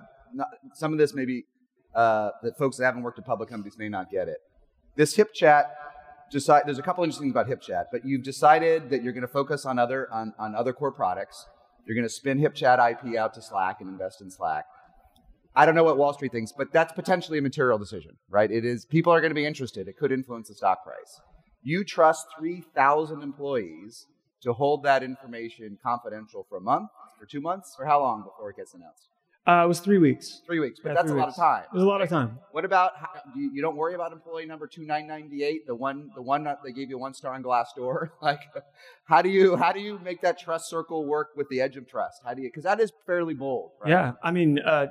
some 0.73 0.91
of 0.91 0.97
this 0.97 1.13
maybe 1.13 1.45
uh, 1.93 2.31
that 2.41 2.57
folks 2.57 2.77
that 2.77 2.85
haven't 2.85 3.03
worked 3.03 3.19
at 3.19 3.25
public 3.25 3.47
companies 3.47 3.77
may 3.77 3.89
not 3.89 4.09
get 4.09 4.27
it. 4.27 4.37
This 4.95 5.15
HipChat, 5.15 5.65
decide, 6.31 6.63
there's 6.65 6.79
a 6.79 6.81
couple 6.81 7.03
interesting 7.03 7.31
things 7.31 7.35
about 7.35 7.47
HipChat, 7.47 7.85
but 7.91 8.03
you've 8.03 8.23
decided 8.23 8.89
that 8.89 9.03
you're 9.03 9.13
going 9.13 9.21
to 9.21 9.27
focus 9.27 9.67
on 9.67 9.77
other 9.77 10.11
on, 10.11 10.33
on 10.39 10.55
other 10.55 10.73
core 10.73 10.91
products. 10.91 11.45
You're 11.85 11.95
going 11.95 12.07
to 12.07 12.13
spin 12.13 12.39
HipChat 12.39 12.91
IP 12.91 13.17
out 13.17 13.35
to 13.35 13.41
Slack 13.43 13.81
and 13.81 13.89
invest 13.89 14.19
in 14.19 14.31
Slack. 14.31 14.65
I 15.55 15.67
don't 15.67 15.75
know 15.75 15.83
what 15.83 15.97
Wall 15.99 16.13
Street 16.13 16.31
thinks, 16.31 16.51
but 16.51 16.73
that's 16.73 16.91
potentially 16.93 17.37
a 17.37 17.41
material 17.43 17.77
decision, 17.77 18.17
right? 18.29 18.49
It 18.49 18.65
is 18.65 18.85
people 18.85 19.13
are 19.13 19.21
going 19.21 19.31
to 19.31 19.35
be 19.35 19.45
interested. 19.45 19.87
It 19.87 19.97
could 19.97 20.11
influence 20.11 20.47
the 20.47 20.55
stock 20.55 20.83
price. 20.83 21.21
You 21.67 21.83
trust 21.83 22.27
3,000 22.39 23.21
employees 23.21 24.05
to 24.41 24.53
hold 24.53 24.83
that 24.83 25.03
information 25.03 25.77
confidential 25.83 26.45
for 26.47 26.59
a 26.59 26.61
month, 26.61 26.91
for 27.19 27.25
two 27.25 27.41
months, 27.41 27.75
for 27.75 27.85
how 27.85 27.99
long 27.99 28.23
before 28.23 28.51
it 28.51 28.55
gets 28.55 28.73
announced? 28.73 29.09
Uh, 29.45 29.65
it 29.65 29.67
was 29.67 29.81
three 29.81 29.97
weeks. 29.97 30.41
Three 30.45 30.61
weeks, 30.61 30.79
but 30.81 30.91
yeah, 30.91 30.95
that's 30.95 31.11
a 31.11 31.13
weeks. 31.13 31.19
lot 31.19 31.27
of 31.27 31.35
time. 31.35 31.63
It 31.69 31.73
was 31.73 31.83
a 31.83 31.85
lot 31.85 32.01
of 32.01 32.07
time. 32.07 32.39
What 32.51 32.63
about 32.63 32.93
you, 33.35 33.51
you, 33.53 33.61
don't 33.61 33.75
worry 33.75 33.95
about 33.95 34.13
employee 34.13 34.45
number 34.45 34.65
two 34.65 34.85
nine 34.85 35.07
ninety 35.07 35.43
eight, 35.43 35.67
the 35.67 35.75
one 35.75 36.09
the 36.15 36.21
one 36.21 36.45
that 36.45 36.59
they 36.63 36.71
gave 36.71 36.89
you 36.89 36.97
one 36.97 37.13
star 37.13 37.33
on 37.33 37.43
Glassdoor? 37.43 38.11
like, 38.21 38.39
how 39.03 39.21
do 39.21 39.27
you 39.27 39.57
how 39.57 39.73
do 39.73 39.81
you 39.81 39.99
make 39.99 40.21
that 40.21 40.39
trust 40.39 40.69
circle 40.69 41.05
work 41.05 41.31
with 41.35 41.49
the 41.49 41.59
edge 41.59 41.75
of 41.75 41.85
trust? 41.85 42.21
How 42.23 42.33
do 42.33 42.41
you 42.41 42.47
because 42.47 42.63
that 42.63 42.79
is 42.79 42.93
fairly 43.05 43.33
bold. 43.33 43.71
Right? 43.81 43.89
Yeah, 43.89 44.13
I 44.23 44.31
mean, 44.31 44.59
uh, 44.59 44.87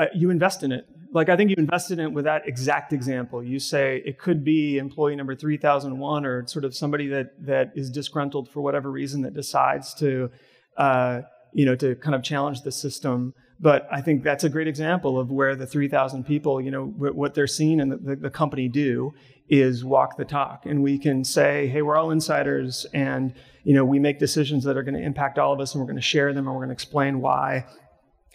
uh, 0.00 0.06
you 0.14 0.30
invest 0.30 0.62
in 0.62 0.72
it. 0.72 0.86
Like 1.12 1.28
I 1.28 1.36
think 1.36 1.50
you 1.50 1.56
invested 1.58 1.98
in 1.98 2.06
it 2.06 2.12
with 2.12 2.24
that 2.24 2.46
exact 2.46 2.92
example. 2.92 3.42
You 3.42 3.58
say 3.58 4.02
it 4.06 4.18
could 4.18 4.44
be 4.44 4.78
employee 4.78 5.16
number 5.16 5.34
3001 5.34 6.24
or 6.24 6.46
sort 6.46 6.64
of 6.64 6.74
somebody 6.74 7.08
that 7.08 7.32
that 7.44 7.72
is 7.74 7.90
disgruntled 7.90 8.48
for 8.48 8.60
whatever 8.60 8.90
reason 8.90 9.22
that 9.22 9.34
decides 9.34 9.92
to 9.94 10.30
uh, 10.76 11.20
you 11.52 11.66
know 11.66 11.74
to 11.76 11.96
kind 11.96 12.14
of 12.14 12.22
challenge 12.22 12.62
the 12.62 12.72
system. 12.72 13.34
But 13.62 13.86
I 13.92 14.00
think 14.00 14.22
that's 14.22 14.44
a 14.44 14.48
great 14.48 14.68
example 14.68 15.20
of 15.20 15.30
where 15.30 15.54
the 15.54 15.66
3,000 15.66 16.24
people, 16.24 16.62
you 16.62 16.70
know, 16.70 16.86
w- 16.86 17.12
what 17.12 17.34
they're 17.34 17.46
seeing 17.46 17.78
and 17.78 17.92
the, 17.92 17.96
the, 17.98 18.16
the 18.16 18.30
company 18.30 18.68
do 18.68 19.12
is 19.50 19.84
walk 19.84 20.16
the 20.16 20.24
talk. 20.24 20.64
And 20.64 20.82
we 20.82 20.98
can 20.98 21.24
say, 21.24 21.66
hey, 21.66 21.82
we're 21.82 21.98
all 21.98 22.10
insiders 22.10 22.86
and, 22.94 23.34
you 23.62 23.74
know, 23.74 23.84
we 23.84 23.98
make 23.98 24.18
decisions 24.18 24.64
that 24.64 24.78
are 24.78 24.82
going 24.82 24.94
to 24.94 25.02
impact 25.02 25.38
all 25.38 25.52
of 25.52 25.60
us 25.60 25.74
and 25.74 25.82
we're 25.82 25.86
going 25.86 25.96
to 25.96 26.02
share 26.02 26.32
them 26.32 26.46
and 26.46 26.56
we're 26.56 26.64
going 26.64 26.70
to 26.70 26.72
explain 26.72 27.20
why 27.20 27.66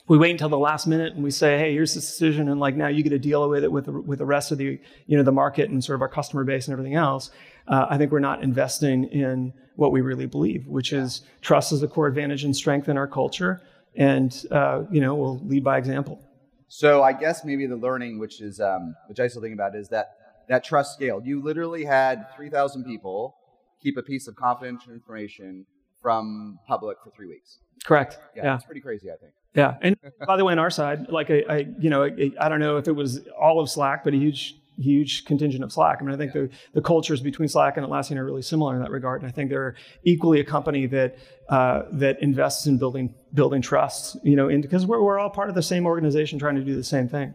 we 0.07 0.17
wait 0.17 0.31
until 0.31 0.49
the 0.49 0.57
last 0.57 0.85
minute 0.85 1.13
and 1.13 1.23
we 1.23 1.31
say, 1.31 1.57
"Hey, 1.57 1.73
here's 1.73 1.95
this 1.95 2.05
decision," 2.05 2.49
and 2.49 2.59
like 2.59 2.75
now 2.75 2.87
you 2.87 3.03
get 3.03 3.09
to 3.09 3.19
deal 3.19 3.49
with 3.49 3.63
it 3.63 3.71
with 3.71 3.85
the, 3.85 3.91
with 3.91 4.19
the 4.19 4.25
rest 4.25 4.51
of 4.51 4.57
the 4.57 4.79
you 5.07 5.17
know 5.17 5.23
the 5.23 5.31
market 5.31 5.69
and 5.69 5.83
sort 5.83 5.95
of 5.95 6.01
our 6.01 6.09
customer 6.09 6.43
base 6.43 6.67
and 6.67 6.73
everything 6.73 6.95
else. 6.95 7.31
Uh, 7.67 7.87
I 7.89 7.97
think 7.97 8.11
we're 8.11 8.19
not 8.19 8.43
investing 8.43 9.05
in 9.05 9.53
what 9.75 9.91
we 9.91 10.01
really 10.01 10.27
believe, 10.27 10.67
which 10.67 10.93
is 10.93 11.21
trust 11.41 11.71
is 11.71 11.81
a 11.81 11.87
core 11.87 12.07
advantage 12.07 12.43
and 12.43 12.55
strength 12.55 12.87
in 12.87 12.97
our 12.97 13.07
culture, 13.07 13.61
and 13.95 14.45
uh, 14.51 14.83
you 14.91 15.01
know 15.01 15.15
we'll 15.15 15.39
lead 15.39 15.63
by 15.63 15.77
example. 15.77 16.19
So 16.67 17.03
I 17.03 17.13
guess 17.13 17.43
maybe 17.43 17.65
the 17.65 17.75
learning, 17.75 18.19
which 18.19 18.41
is 18.41 18.59
um, 18.59 18.95
which 19.07 19.19
I 19.19 19.27
still 19.27 19.41
think 19.41 19.53
about, 19.53 19.75
is 19.75 19.89
that 19.89 20.17
that 20.49 20.63
trust 20.63 20.93
scaled. 20.93 21.25
You 21.25 21.41
literally 21.41 21.83
had 21.83 22.27
three 22.35 22.49
thousand 22.49 22.83
people 22.83 23.35
keep 23.81 23.97
a 23.97 24.03
piece 24.03 24.27
of 24.27 24.35
confidential 24.35 24.93
information 24.93 25.65
from 26.01 26.59
public 26.67 26.97
for 27.03 27.11
three 27.11 27.27
weeks. 27.27 27.59
Correct. 27.83 28.19
Yeah, 28.35 28.43
yeah. 28.43 28.55
it's 28.55 28.65
pretty 28.65 28.81
crazy, 28.81 29.11
I 29.11 29.15
think. 29.15 29.33
Yeah, 29.55 29.75
and 29.81 29.95
by 30.27 30.37
the 30.37 30.43
way, 30.43 30.51
on 30.51 30.59
our 30.59 30.69
side, 30.69 31.09
like 31.09 31.31
I, 31.31 31.43
I 31.49 31.67
you 31.79 31.89
know, 31.89 32.03
I, 32.03 32.31
I 32.39 32.49
don't 32.49 32.59
know 32.59 32.77
if 32.77 32.87
it 32.87 32.91
was 32.91 33.21
all 33.39 33.59
of 33.59 33.69
Slack, 33.69 34.03
but 34.03 34.13
a 34.13 34.17
huge 34.17 34.55
huge 34.77 35.25
contingent 35.25 35.63
of 35.63 35.71
Slack. 35.71 35.99
I 36.01 36.03
mean, 36.03 36.13
I 36.13 36.17
think 36.17 36.33
the, 36.33 36.49
the 36.73 36.81
cultures 36.81 37.21
between 37.21 37.47
Slack 37.47 37.77
and 37.77 37.85
Atlassian 37.85 38.17
are 38.17 38.25
really 38.25 38.41
similar 38.41 38.75
in 38.75 38.81
that 38.81 38.91
regard. 38.91 39.21
And 39.21 39.29
I 39.29 39.31
think 39.31 39.49
they're 39.49 39.75
equally 40.03 40.39
a 40.39 40.43
company 40.43 40.85
that 40.87 41.17
uh, 41.49 41.83
that 41.93 42.21
invests 42.21 42.65
in 42.67 42.77
building 42.77 43.13
building 43.33 43.61
trust, 43.61 44.17
you 44.23 44.35
know, 44.35 44.47
because 44.47 44.85
we're, 44.85 45.01
we're 45.01 45.19
all 45.19 45.29
part 45.29 45.49
of 45.49 45.55
the 45.55 45.63
same 45.63 45.85
organization 45.85 46.39
trying 46.39 46.55
to 46.55 46.63
do 46.63 46.75
the 46.75 46.83
same 46.83 47.07
thing. 47.07 47.33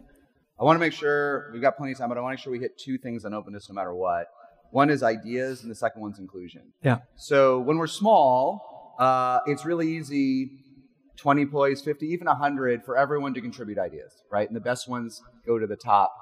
I 0.59 0.63
want 0.63 0.75
to 0.75 0.79
make 0.79 0.93
sure 0.93 1.49
we've 1.53 1.61
got 1.61 1.77
plenty 1.77 1.93
of 1.93 1.97
time, 1.97 2.09
but 2.09 2.17
I 2.17 2.21
want 2.21 2.33
to 2.33 2.35
make 2.35 2.43
sure 2.43 2.51
we 2.51 2.59
hit 2.59 2.77
two 2.77 2.97
things 2.97 3.25
on 3.25 3.33
openness 3.33 3.67
no 3.69 3.73
matter 3.73 3.95
what. 3.95 4.27
One 4.69 4.89
is 4.89 5.03
ideas, 5.03 5.63
and 5.63 5.71
the 5.71 5.75
second 5.75 6.01
one's 6.01 6.19
inclusion. 6.19 6.71
Yeah. 6.83 6.99
So 7.15 7.59
when 7.59 7.77
we're 7.77 7.87
small, 7.87 8.95
uh, 8.99 9.39
it's 9.47 9.65
really 9.65 9.97
easy 9.97 10.51
20 11.21 11.41
employees, 11.43 11.81
50, 11.81 12.07
even 12.07 12.27
100 12.27 12.83
for 12.83 12.97
everyone 12.97 13.33
to 13.35 13.41
contribute 13.41 13.77
ideas, 13.77 14.23
right? 14.31 14.47
And 14.47 14.55
the 14.55 14.61
best 14.61 14.89
ones 14.89 15.21
go 15.45 15.59
to 15.59 15.67
the 15.67 15.75
top. 15.75 16.13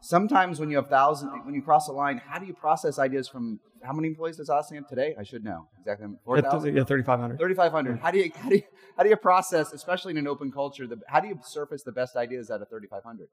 Sometimes 0.00 0.60
when 0.60 0.70
you 0.70 0.76
have 0.76 0.88
thousands, 0.88 1.32
when 1.44 1.54
you 1.54 1.62
cross 1.62 1.88
a 1.88 1.92
line, 1.92 2.20
how 2.24 2.38
do 2.38 2.46
you 2.46 2.54
process 2.54 2.98
ideas 2.98 3.26
from 3.26 3.58
how 3.82 3.92
many 3.92 4.08
employees 4.08 4.36
does 4.36 4.48
Atlassian 4.48 4.76
have 4.76 4.88
today? 4.88 5.14
I 5.18 5.24
should 5.24 5.44
know 5.44 5.66
exactly. 5.80 6.06
4,000? 6.24 6.76
Yeah, 6.76 6.84
3,500. 6.84 7.38
3,500. 7.38 7.98
How 7.98 8.10
do 8.10 8.18
you 8.18 8.30
how 8.36 8.48
do 8.48 8.56
you 8.56 8.62
how 8.96 9.02
do 9.02 9.08
you 9.08 9.16
process, 9.16 9.72
especially 9.72 10.12
in 10.12 10.18
an 10.18 10.28
open 10.28 10.52
culture, 10.52 10.86
the, 10.86 11.00
how 11.08 11.20
do 11.20 11.28
you 11.28 11.38
surface 11.42 11.82
the 11.82 11.92
best 11.92 12.16
ideas 12.16 12.50
out 12.50 12.62
of 12.62 12.68
3,500? 12.68 13.28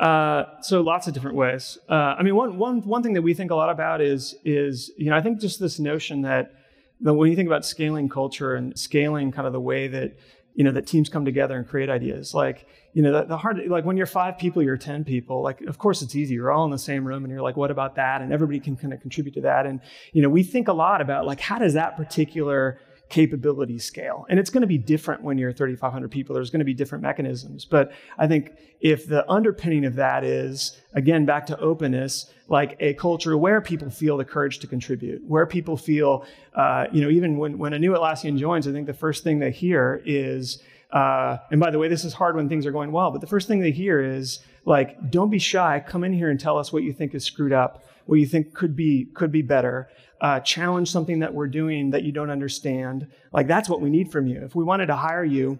Uh, 0.00 0.60
so 0.62 0.80
lots 0.80 1.06
of 1.06 1.14
different 1.14 1.36
ways. 1.36 1.78
Uh, 1.88 1.94
I 2.18 2.22
mean, 2.22 2.34
one, 2.34 2.58
one, 2.58 2.80
one 2.82 3.02
thing 3.02 3.12
that 3.12 3.22
we 3.22 3.34
think 3.34 3.50
a 3.50 3.54
lot 3.54 3.70
about 3.70 4.00
is, 4.00 4.34
is, 4.44 4.90
you 4.96 5.10
know, 5.10 5.16
I 5.16 5.20
think 5.20 5.40
just 5.40 5.60
this 5.60 5.78
notion 5.78 6.22
that 6.22 6.50
but 7.02 7.14
when 7.14 7.30
you 7.30 7.36
think 7.36 7.48
about 7.48 7.64
scaling 7.64 8.08
culture 8.08 8.54
and 8.54 8.78
scaling 8.78 9.32
kind 9.32 9.46
of 9.46 9.52
the 9.52 9.60
way 9.60 9.88
that 9.88 10.16
you 10.54 10.64
know 10.64 10.72
that 10.72 10.86
teams 10.86 11.08
come 11.08 11.24
together 11.24 11.56
and 11.56 11.66
create 11.66 11.88
ideas 11.88 12.34
like 12.34 12.66
you 12.92 13.02
know 13.02 13.12
the, 13.12 13.24
the, 13.24 13.36
hard 13.36 13.58
like 13.68 13.84
when 13.84 13.96
you're 13.96 14.06
five 14.06 14.38
people 14.38 14.62
you're 14.62 14.76
10 14.76 15.04
people 15.04 15.42
like 15.42 15.60
of 15.62 15.78
course 15.78 16.02
it's 16.02 16.14
easy. 16.14 16.34
You're 16.34 16.52
all 16.52 16.64
in 16.64 16.70
the 16.70 16.78
same 16.78 17.06
room 17.06 17.24
and 17.24 17.32
you're 17.32 17.42
like 17.42 17.56
what 17.56 17.70
about 17.70 17.94
that? 17.96 18.20
And 18.20 18.32
everybody 18.32 18.60
can 18.60 18.76
kind 18.76 18.92
of 18.92 19.00
contribute 19.00 19.34
to 19.34 19.40
that. 19.42 19.66
And 19.66 19.80
you 20.12 20.22
know 20.22 20.28
we 20.28 20.42
think 20.42 20.68
a 20.68 20.72
lot 20.72 21.00
about 21.00 21.26
like 21.26 21.40
how 21.40 21.58
does 21.58 21.74
that 21.74 21.96
particular 21.96 22.80
capability 23.12 23.78
scale. 23.78 24.26
And 24.30 24.40
it's 24.40 24.48
going 24.50 24.62
to 24.62 24.66
be 24.66 24.78
different 24.78 25.22
when 25.22 25.36
you're 25.36 25.52
3,500 25.52 26.10
people. 26.10 26.34
There's 26.34 26.50
going 26.50 26.60
to 26.60 26.64
be 26.64 26.74
different 26.74 27.02
mechanisms. 27.02 27.66
But 27.66 27.92
I 28.18 28.26
think 28.26 28.52
if 28.80 29.06
the 29.06 29.30
underpinning 29.30 29.84
of 29.84 29.94
that 29.96 30.24
is, 30.24 30.80
again, 30.94 31.26
back 31.26 31.46
to 31.46 31.60
openness, 31.60 32.32
like 32.48 32.74
a 32.80 32.94
culture 32.94 33.36
where 33.36 33.60
people 33.60 33.90
feel 33.90 34.16
the 34.16 34.24
courage 34.24 34.58
to 34.60 34.66
contribute, 34.66 35.22
where 35.28 35.46
people 35.46 35.76
feel, 35.76 36.24
uh, 36.54 36.86
you 36.90 37.02
know, 37.02 37.10
even 37.10 37.36
when, 37.36 37.58
when 37.58 37.74
a 37.74 37.78
new 37.78 37.92
Atlassian 37.92 38.38
joins, 38.38 38.66
I 38.66 38.72
think 38.72 38.86
the 38.86 38.94
first 38.94 39.22
thing 39.22 39.38
they 39.38 39.52
hear 39.52 40.02
is, 40.06 40.62
uh, 40.92 41.38
and 41.50 41.60
by 41.60 41.70
the 41.70 41.78
way, 41.78 41.88
this 41.88 42.04
is 42.04 42.12
hard 42.12 42.36
when 42.36 42.48
things 42.48 42.66
are 42.66 42.72
going 42.72 42.92
well, 42.92 43.10
but 43.10 43.20
the 43.20 43.26
first 43.26 43.48
thing 43.48 43.60
they 43.60 43.70
hear 43.70 44.00
is 44.00 44.40
like, 44.64 45.10
don't 45.10 45.30
be 45.30 45.38
shy. 45.38 45.82
Come 45.86 46.04
in 46.04 46.12
here 46.12 46.30
and 46.30 46.38
tell 46.38 46.58
us 46.58 46.72
what 46.72 46.82
you 46.82 46.92
think 46.92 47.14
is 47.14 47.24
screwed 47.24 47.52
up, 47.52 47.84
what 48.06 48.20
you 48.20 48.26
think 48.26 48.54
could 48.54 48.76
be 48.76 49.06
could 49.14 49.32
be 49.32 49.42
better 49.42 49.88
uh, 50.22 50.38
challenge 50.40 50.88
something 50.88 51.18
that 51.18 51.34
we're 51.34 51.48
doing 51.48 51.90
that 51.90 52.04
you 52.04 52.12
don't 52.12 52.30
understand. 52.30 53.08
Like 53.32 53.48
that's 53.48 53.68
what 53.68 53.80
we 53.80 53.90
need 53.90 54.10
from 54.10 54.28
you. 54.28 54.40
If 54.42 54.54
we 54.54 54.62
wanted 54.62 54.86
to 54.86 54.96
hire 54.96 55.24
you 55.24 55.58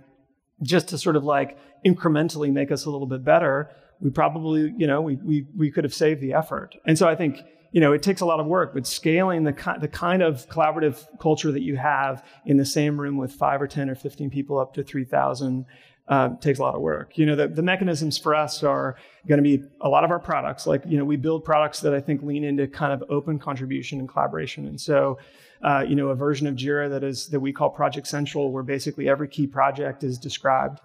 just 0.63 0.89
to 0.89 0.99
sort 0.99 1.17
of 1.17 1.25
like 1.25 1.59
incrementally 1.85 2.51
make 2.51 2.71
us 2.71 2.85
a 2.85 2.91
little 2.91 3.09
bit 3.09 3.25
better, 3.25 3.71
we 4.01 4.11
probably, 4.11 4.73
you 4.77 4.87
know, 4.87 5.03
we, 5.03 5.17
we, 5.17 5.47
we 5.57 5.71
could 5.73 5.83
have 5.83 5.93
saved 5.93 6.21
the 6.21 6.33
effort. 6.33 6.77
And 6.87 6.97
so 6.97 7.09
I 7.09 7.17
think, 7.17 7.41
you 7.73 7.81
know, 7.81 7.93
it 7.93 8.03
takes 8.03 8.21
a 8.21 8.27
lot 8.27 8.39
of 8.39 8.47
work, 8.47 8.75
but 8.75 8.87
scaling 8.87 9.45
the, 9.45 9.53
ki- 9.53 9.79
the 9.81 9.89
kind 9.89 10.23
of 10.23 10.47
collaborative 10.49 11.07
culture 11.19 11.51
that 11.51 11.63
you 11.63 11.77
have 11.77 12.25
in 12.45 12.59
the 12.59 12.67
same 12.67 13.01
room 13.01 13.17
with 13.17 13.33
five 13.33 13.61
or 13.61 13.67
10 13.67 13.91
or 13.91 13.95
15 13.95 14.31
people 14.31 14.59
up 14.59 14.75
to 14.75 14.83
3,000 14.83 15.65
uh, 16.09 16.37
takes 16.37 16.59
a 16.59 16.63
lot 16.63 16.75
of 16.75 16.83
work. 16.83 17.17
You 17.17 17.25
know, 17.25 17.35
the, 17.35 17.49
the 17.49 17.63
mechanisms 17.63 18.19
for 18.19 18.35
us 18.35 18.63
are 18.63 18.97
going 19.27 19.43
to 19.43 19.43
be 19.43 19.65
a 19.81 19.89
lot 19.89 20.05
of 20.05 20.11
our 20.11 20.19
products. 20.19 20.67
Like, 20.67 20.83
you 20.87 20.99
know, 20.99 21.05
we 21.05 21.17
build 21.17 21.45
products 21.45 21.81
that 21.81 21.95
I 21.95 22.01
think 22.01 22.23
lean 22.23 22.45
into 22.45 22.67
kind 22.67 22.93
of 22.93 23.09
open 23.09 23.39
contribution 23.39 24.01
and 24.01 24.09
collaboration. 24.09 24.67
And 24.67 24.79
so, 24.79 25.19
uh, 25.63 25.85
you 25.89 25.97
know, 25.97 26.09
a 26.09 26.15
version 26.15 26.47
of 26.47 26.57
Jira 26.57 26.91
that 26.91 27.03
is 27.03 27.29
that 27.29 27.41
we 27.41 27.53
call 27.53 27.71
Project 27.71 28.07
Central, 28.07 28.53
where 28.53 28.63
basically 28.63 29.09
every 29.09 29.29
key 29.29 29.47
project 29.47 30.05
is 30.05 30.19
described 30.19 30.81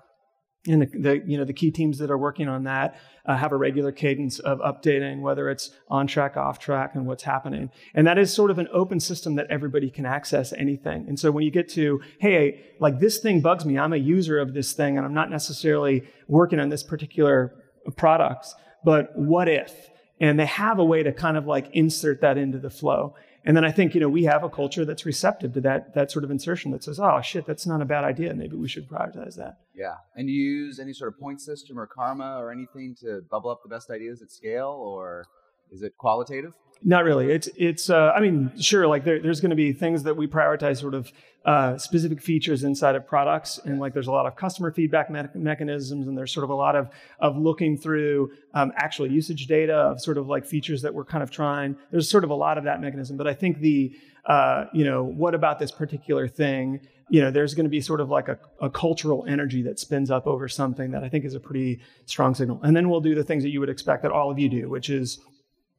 and 0.67 0.81
the, 0.81 0.85
the, 0.99 1.23
you 1.25 1.37
know 1.37 1.45
the 1.45 1.53
key 1.53 1.71
teams 1.71 1.97
that 1.99 2.11
are 2.11 2.17
working 2.17 2.47
on 2.47 2.63
that 2.63 2.99
uh, 3.25 3.35
have 3.35 3.51
a 3.51 3.57
regular 3.57 3.91
cadence 3.91 4.39
of 4.39 4.59
updating 4.59 5.21
whether 5.21 5.49
it's 5.49 5.71
on 5.89 6.07
track 6.07 6.37
off 6.37 6.59
track 6.59 6.95
and 6.95 7.05
what's 7.05 7.23
happening. 7.23 7.71
And 7.93 8.05
that 8.07 8.17
is 8.17 8.33
sort 8.33 8.51
of 8.51 8.59
an 8.59 8.67
open 8.71 8.99
system 8.99 9.35
that 9.35 9.47
everybody 9.49 9.89
can 9.89 10.05
access 10.05 10.53
anything. 10.53 11.05
And 11.07 11.19
so 11.19 11.31
when 11.31 11.43
you 11.43 11.51
get 11.51 11.69
to 11.69 12.01
hey 12.19 12.61
like 12.79 12.99
this 12.99 13.19
thing 13.19 13.41
bugs 13.41 13.65
me. 13.65 13.77
I'm 13.77 13.93
a 13.93 13.97
user 13.97 14.39
of 14.39 14.53
this 14.53 14.73
thing 14.73 14.97
and 14.97 15.05
i'm 15.05 15.13
not 15.13 15.29
necessarily 15.29 16.03
working 16.27 16.59
on 16.59 16.69
this 16.69 16.83
particular 16.83 17.53
product 17.95 18.47
but 18.87 19.17
what 19.17 19.49
if? 19.49 19.89
And 20.19 20.39
they 20.39 20.45
have 20.45 20.79
a 20.79 20.85
way 20.85 21.03
to 21.03 21.11
kind 21.11 21.35
of 21.35 21.45
like 21.45 21.69
insert 21.73 22.21
that 22.21 22.37
into 22.37 22.57
the 22.57 22.69
flow 22.69 23.15
and 23.47 23.55
then 23.55 23.63
I 23.63 23.71
think, 23.71 23.95
you 23.95 24.01
know, 24.01 24.09
we 24.09 24.25
have 24.25 24.43
a 24.43 24.49
culture 24.49 24.83
that's 24.83 25.05
receptive 25.05 25.53
to 25.53 25.61
that 25.61 25.95
that 25.95 26.11
sort 26.11 26.25
of 26.25 26.31
insertion 26.31 26.71
that 26.71 26.83
says, 26.83 26.99
oh 26.99 27.21
shit, 27.21 27.45
that's 27.45 27.65
not 27.65 27.81
a 27.81 27.85
bad 27.85 28.03
idea. 28.03 28.33
Maybe 28.33 28.57
we 28.57 28.67
should 28.67 28.89
prioritize 28.89 29.37
that. 29.37 29.59
Yeah. 29.73 29.95
And 30.17 30.29
you 30.29 30.35
use 30.35 30.79
any 30.79 30.91
sort 30.91 31.13
of 31.13 31.19
point 31.19 31.39
system 31.39 31.79
or 31.79 31.87
karma 31.87 32.35
or 32.37 32.51
anything 32.51 32.93
to 33.01 33.21
bubble 33.31 33.49
up 33.49 33.63
the 33.63 33.69
best 33.69 33.89
ideas 33.89 34.21
at 34.21 34.31
scale 34.31 34.67
or 34.67 35.27
is 35.71 35.81
it 35.81 35.97
qualitative? 35.97 36.51
Not 36.83 37.03
really. 37.03 37.31
It's 37.31 37.49
it's. 37.55 37.89
Uh, 37.89 38.11
I 38.15 38.19
mean, 38.19 38.51
sure. 38.59 38.87
Like 38.87 39.03
there, 39.03 39.19
there's 39.19 39.41
going 39.41 39.49
to 39.49 39.55
be 39.55 39.73
things 39.73 40.03
that 40.03 40.15
we 40.15 40.27
prioritize, 40.27 40.79
sort 40.79 40.93
of 40.93 41.11
uh, 41.45 41.77
specific 41.77 42.21
features 42.21 42.63
inside 42.63 42.95
of 42.95 43.07
products, 43.07 43.59
and 43.65 43.79
like 43.79 43.93
there's 43.93 44.07
a 44.07 44.11
lot 44.11 44.25
of 44.25 44.35
customer 44.35 44.71
feedback 44.71 45.09
me- 45.09 45.23
mechanisms, 45.33 46.07
and 46.07 46.17
there's 46.17 46.31
sort 46.31 46.43
of 46.43 46.49
a 46.49 46.55
lot 46.55 46.75
of 46.75 46.89
of 47.19 47.37
looking 47.37 47.77
through 47.77 48.31
um, 48.53 48.71
actual 48.75 49.09
usage 49.09 49.47
data 49.47 49.73
of 49.73 50.01
sort 50.01 50.17
of 50.17 50.27
like 50.27 50.45
features 50.45 50.81
that 50.81 50.93
we're 50.93 51.05
kind 51.05 51.23
of 51.23 51.31
trying. 51.31 51.75
There's 51.89 52.09
sort 52.09 52.23
of 52.23 52.29
a 52.29 52.35
lot 52.35 52.57
of 52.57 52.63
that 52.65 52.79
mechanism, 52.79 53.17
but 53.17 53.27
I 53.27 53.33
think 53.33 53.59
the 53.59 53.95
uh, 54.25 54.65
you 54.73 54.85
know 54.85 55.03
what 55.03 55.33
about 55.33 55.57
this 55.57 55.71
particular 55.71 56.27
thing? 56.27 56.81
You 57.09 57.21
know, 57.21 57.31
there's 57.31 57.55
going 57.55 57.65
to 57.65 57.69
be 57.69 57.79
sort 57.79 58.01
of 58.01 58.09
like 58.09 58.27
a, 58.27 58.37
a 58.61 58.69
cultural 58.69 59.25
energy 59.27 59.61
that 59.63 59.79
spins 59.79 60.11
up 60.11 60.27
over 60.27 60.49
something 60.49 60.91
that 60.91 61.03
I 61.05 61.09
think 61.09 61.23
is 61.23 61.33
a 61.33 61.39
pretty 61.39 61.79
strong 62.05 62.35
signal, 62.35 62.59
and 62.61 62.75
then 62.75 62.89
we'll 62.89 63.01
do 63.01 63.15
the 63.15 63.23
things 63.23 63.43
that 63.43 63.49
you 63.49 63.61
would 63.61 63.69
expect 63.69 64.03
that 64.03 64.11
all 64.11 64.29
of 64.29 64.37
you 64.37 64.49
do, 64.49 64.69
which 64.69 64.89
is 64.89 65.19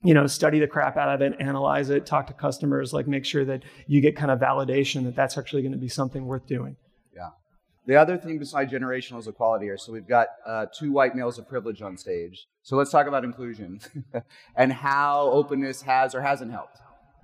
you 0.02 0.14
know 0.14 0.26
study 0.26 0.59
the 0.59 0.67
crap 0.67 0.97
out 0.97 1.09
of 1.09 1.21
it 1.23 1.35
analyze 1.40 1.90
it 1.90 2.07
talk 2.07 2.26
to 2.26 2.33
customers 2.33 2.93
like 2.93 3.07
make 3.07 3.25
sure 3.25 3.45
that 3.45 3.62
you 3.87 4.00
get 4.00 4.17
kind 4.17 4.31
of 4.31 4.38
validation 4.38 5.05
that 5.05 5.17
that's 5.17 5.37
actually 5.37 5.62
going 5.62 5.73
to 5.73 5.78
be 5.78 5.88
something 5.88 6.26
worth 6.26 6.47
doing. 6.47 6.76
Yeah. 7.14 7.31
The 7.87 7.97
other 7.97 8.17
thing 8.17 8.38
besides 8.38 8.73
generational 8.73 9.19
is 9.19 9.26
equality 9.26 9.67
here. 9.67 9.76
So 9.76 9.93
we've 9.93 10.07
got 10.07 10.28
uh, 10.47 10.67
two 10.76 10.93
white 10.93 11.17
males 11.17 11.38
of 11.38 11.49
privilege 11.49 11.83
on 11.83 11.97
stage. 11.97 12.47
So 12.62 12.76
let's 12.76 12.90
talk 12.90 13.07
about 13.07 13.25
inclusion 13.25 13.81
and 14.57 14.73
how 14.73 15.31
openness 15.31 15.83
has 15.83 16.14
or 16.14 16.21
hasn't 16.21 16.52
helped. 16.52 16.78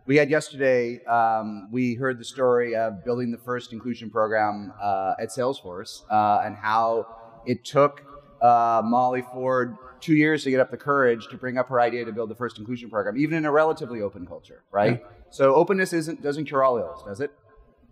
We 0.07 0.17
had 0.17 0.29
yesterday 0.29 1.03
um, 1.05 1.69
we 1.71 1.95
heard 1.95 2.19
the 2.19 2.25
story 2.25 2.75
of 2.75 3.05
building 3.05 3.31
the 3.31 3.39
first 3.39 3.73
inclusion 3.73 4.11
program 4.11 4.73
uh, 4.83 5.15
at 5.19 5.29
salesforce 5.31 6.03
uh, 6.11 6.43
and 6.45 6.57
how 6.57 7.07
it 7.47 7.65
took 7.65 8.03
uh, 8.43 8.83
molly 8.85 9.23
ford 9.33 9.77
two 10.01 10.15
years 10.15 10.45
to 10.45 10.51
get 10.51 10.61
up 10.61 10.71
the 10.71 10.77
courage 10.77 11.29
to 11.29 11.37
bring 11.37 11.57
up 11.57 11.69
her 11.69 11.81
idea 11.81 12.05
to 12.05 12.13
build 12.13 12.29
the 12.29 12.35
first 12.35 12.59
inclusion 12.59 12.91
program, 12.91 13.17
even 13.17 13.39
in 13.39 13.45
a 13.47 13.51
relatively 13.51 14.03
open 14.03 14.27
culture, 14.27 14.63
right? 14.71 15.01
Yeah. 15.01 15.09
So 15.31 15.55
openness 15.55 15.93
isn't 15.93 16.23
doesn't 16.23 16.45
cure 16.45 16.63
all 16.63 16.79
ills, 16.79 17.03
does 17.05 17.21
it? 17.21 17.33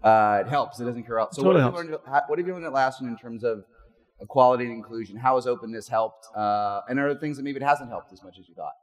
Uh, 0.02 0.42
it 0.44 0.48
helps. 0.48 0.80
It 0.80 0.84
doesn't 0.84 1.04
cure 1.04 1.20
all. 1.20 1.32
So 1.32 1.42
totally 1.42 1.64
what, 1.64 1.74
have 1.74 1.74
learned, 1.74 1.98
what 2.26 2.38
have 2.38 2.46
you 2.46 2.54
learned 2.54 2.66
at 2.66 2.72
Atlassian 2.72 3.02
in 3.02 3.16
terms 3.16 3.44
of 3.44 3.64
equality 4.20 4.64
and 4.64 4.72
inclusion? 4.72 5.16
How 5.16 5.36
has 5.36 5.46
openness 5.46 5.88
helped? 5.88 6.26
Uh, 6.36 6.80
and 6.88 6.98
are 6.98 7.12
there 7.12 7.20
things 7.20 7.36
that 7.36 7.44
maybe 7.44 7.58
it 7.58 7.62
hasn't 7.62 7.88
helped 7.88 8.12
as 8.12 8.22
much 8.22 8.38
as 8.38 8.48
you 8.48 8.54
thought? 8.54 8.74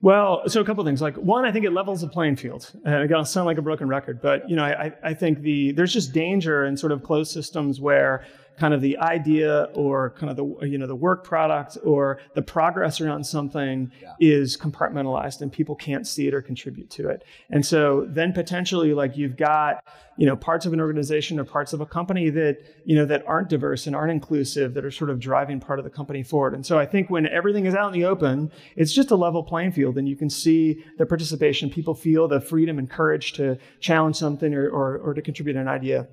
Well, 0.00 0.48
so 0.48 0.60
a 0.60 0.64
couple 0.64 0.80
of 0.82 0.86
things. 0.86 1.02
Like 1.02 1.16
one, 1.16 1.44
I 1.44 1.52
think 1.52 1.64
it 1.64 1.72
levels 1.72 2.00
the 2.00 2.08
playing 2.08 2.36
field. 2.36 2.70
And 2.84 3.02
again, 3.02 3.16
I'll 3.16 3.24
sound 3.24 3.46
like 3.46 3.58
a 3.58 3.62
broken 3.62 3.88
record, 3.88 4.22
but 4.22 4.48
you 4.48 4.56
know, 4.56 4.64
I, 4.64 4.92
I 5.02 5.14
think 5.14 5.40
the 5.40 5.72
there's 5.72 5.92
just 5.92 6.12
danger 6.12 6.64
in 6.64 6.76
sort 6.76 6.92
of 6.92 7.02
closed 7.02 7.32
systems 7.32 7.80
where 7.80 8.24
kind 8.58 8.74
of 8.74 8.80
the 8.80 8.98
idea 8.98 9.68
or 9.74 10.10
kind 10.10 10.30
of 10.30 10.36
the 10.36 10.66
you 10.66 10.78
know 10.78 10.86
the 10.86 10.96
work 10.96 11.24
product 11.24 11.78
or 11.84 12.18
the 12.34 12.42
progress 12.42 13.00
around 13.00 13.24
something 13.24 13.90
yeah. 14.02 14.14
is 14.18 14.56
compartmentalized 14.56 15.40
and 15.40 15.52
people 15.52 15.76
can't 15.76 16.06
see 16.06 16.26
it 16.26 16.34
or 16.34 16.42
contribute 16.42 16.90
to 16.90 17.08
it. 17.08 17.24
And 17.50 17.64
so 17.64 18.06
then 18.08 18.32
potentially 18.32 18.94
like 18.94 19.16
you've 19.16 19.36
got 19.36 19.84
you 20.16 20.26
know 20.26 20.34
parts 20.34 20.66
of 20.66 20.72
an 20.72 20.80
organization 20.80 21.38
or 21.38 21.44
parts 21.44 21.72
of 21.72 21.80
a 21.80 21.86
company 21.86 22.30
that 22.30 22.58
you 22.84 22.96
know 22.96 23.04
that 23.04 23.24
aren't 23.26 23.48
diverse 23.48 23.86
and 23.86 23.94
aren't 23.94 24.10
inclusive 24.10 24.74
that 24.74 24.84
are 24.84 24.90
sort 24.90 25.10
of 25.10 25.20
driving 25.20 25.60
part 25.60 25.78
of 25.78 25.84
the 25.84 25.90
company 25.90 26.22
forward. 26.22 26.54
And 26.54 26.66
so 26.66 26.78
i 26.78 26.86
think 26.86 27.08
when 27.10 27.26
everything 27.28 27.66
is 27.66 27.74
out 27.74 27.94
in 27.94 28.00
the 28.00 28.06
open 28.06 28.50
it's 28.76 28.92
just 28.92 29.10
a 29.10 29.16
level 29.16 29.42
playing 29.42 29.72
field 29.72 29.96
and 29.96 30.08
you 30.08 30.16
can 30.16 30.28
see 30.28 30.84
the 30.98 31.06
participation. 31.06 31.70
People 31.70 31.94
feel 31.94 32.26
the 32.26 32.40
freedom 32.40 32.78
and 32.78 32.90
courage 32.90 33.32
to 33.34 33.58
challenge 33.80 34.16
something 34.16 34.54
or, 34.54 34.68
or, 34.68 34.98
or 34.98 35.14
to 35.14 35.22
contribute 35.22 35.56
an 35.56 35.68
idea 35.68 36.08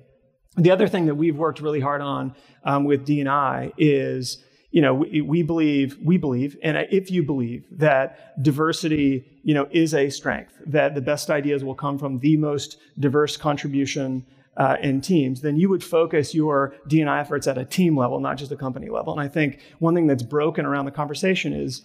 the 0.56 0.70
other 0.70 0.88
thing 0.88 1.06
that 1.06 1.14
we've 1.14 1.36
worked 1.36 1.60
really 1.60 1.80
hard 1.80 2.00
on 2.00 2.34
um, 2.64 2.84
with 2.84 3.04
D&I 3.04 3.72
is, 3.76 4.42
you 4.70 4.82
know, 4.82 4.94
we, 4.94 5.20
we, 5.20 5.42
believe, 5.42 5.98
we 6.02 6.16
believe, 6.16 6.56
and 6.62 6.76
if 6.90 7.10
you 7.10 7.22
believe 7.22 7.66
that 7.70 8.42
diversity, 8.42 9.24
you 9.42 9.54
know, 9.54 9.68
is 9.70 9.94
a 9.94 10.10
strength, 10.10 10.54
that 10.66 10.94
the 10.94 11.00
best 11.00 11.30
ideas 11.30 11.62
will 11.62 11.74
come 11.74 11.98
from 11.98 12.18
the 12.18 12.36
most 12.36 12.78
diverse 12.98 13.36
contribution 13.36 14.24
uh, 14.56 14.76
in 14.80 15.00
teams, 15.00 15.42
then 15.42 15.56
you 15.56 15.68
would 15.68 15.84
focus 15.84 16.34
your 16.34 16.74
D&I 16.88 17.20
efforts 17.20 17.46
at 17.46 17.58
a 17.58 17.64
team 17.64 17.96
level, 17.96 18.20
not 18.20 18.38
just 18.38 18.50
a 18.50 18.56
company 18.56 18.88
level. 18.88 19.12
And 19.12 19.20
I 19.20 19.28
think 19.28 19.60
one 19.78 19.94
thing 19.94 20.06
that's 20.06 20.22
broken 20.22 20.64
around 20.64 20.86
the 20.86 20.90
conversation 20.90 21.52
is 21.52 21.82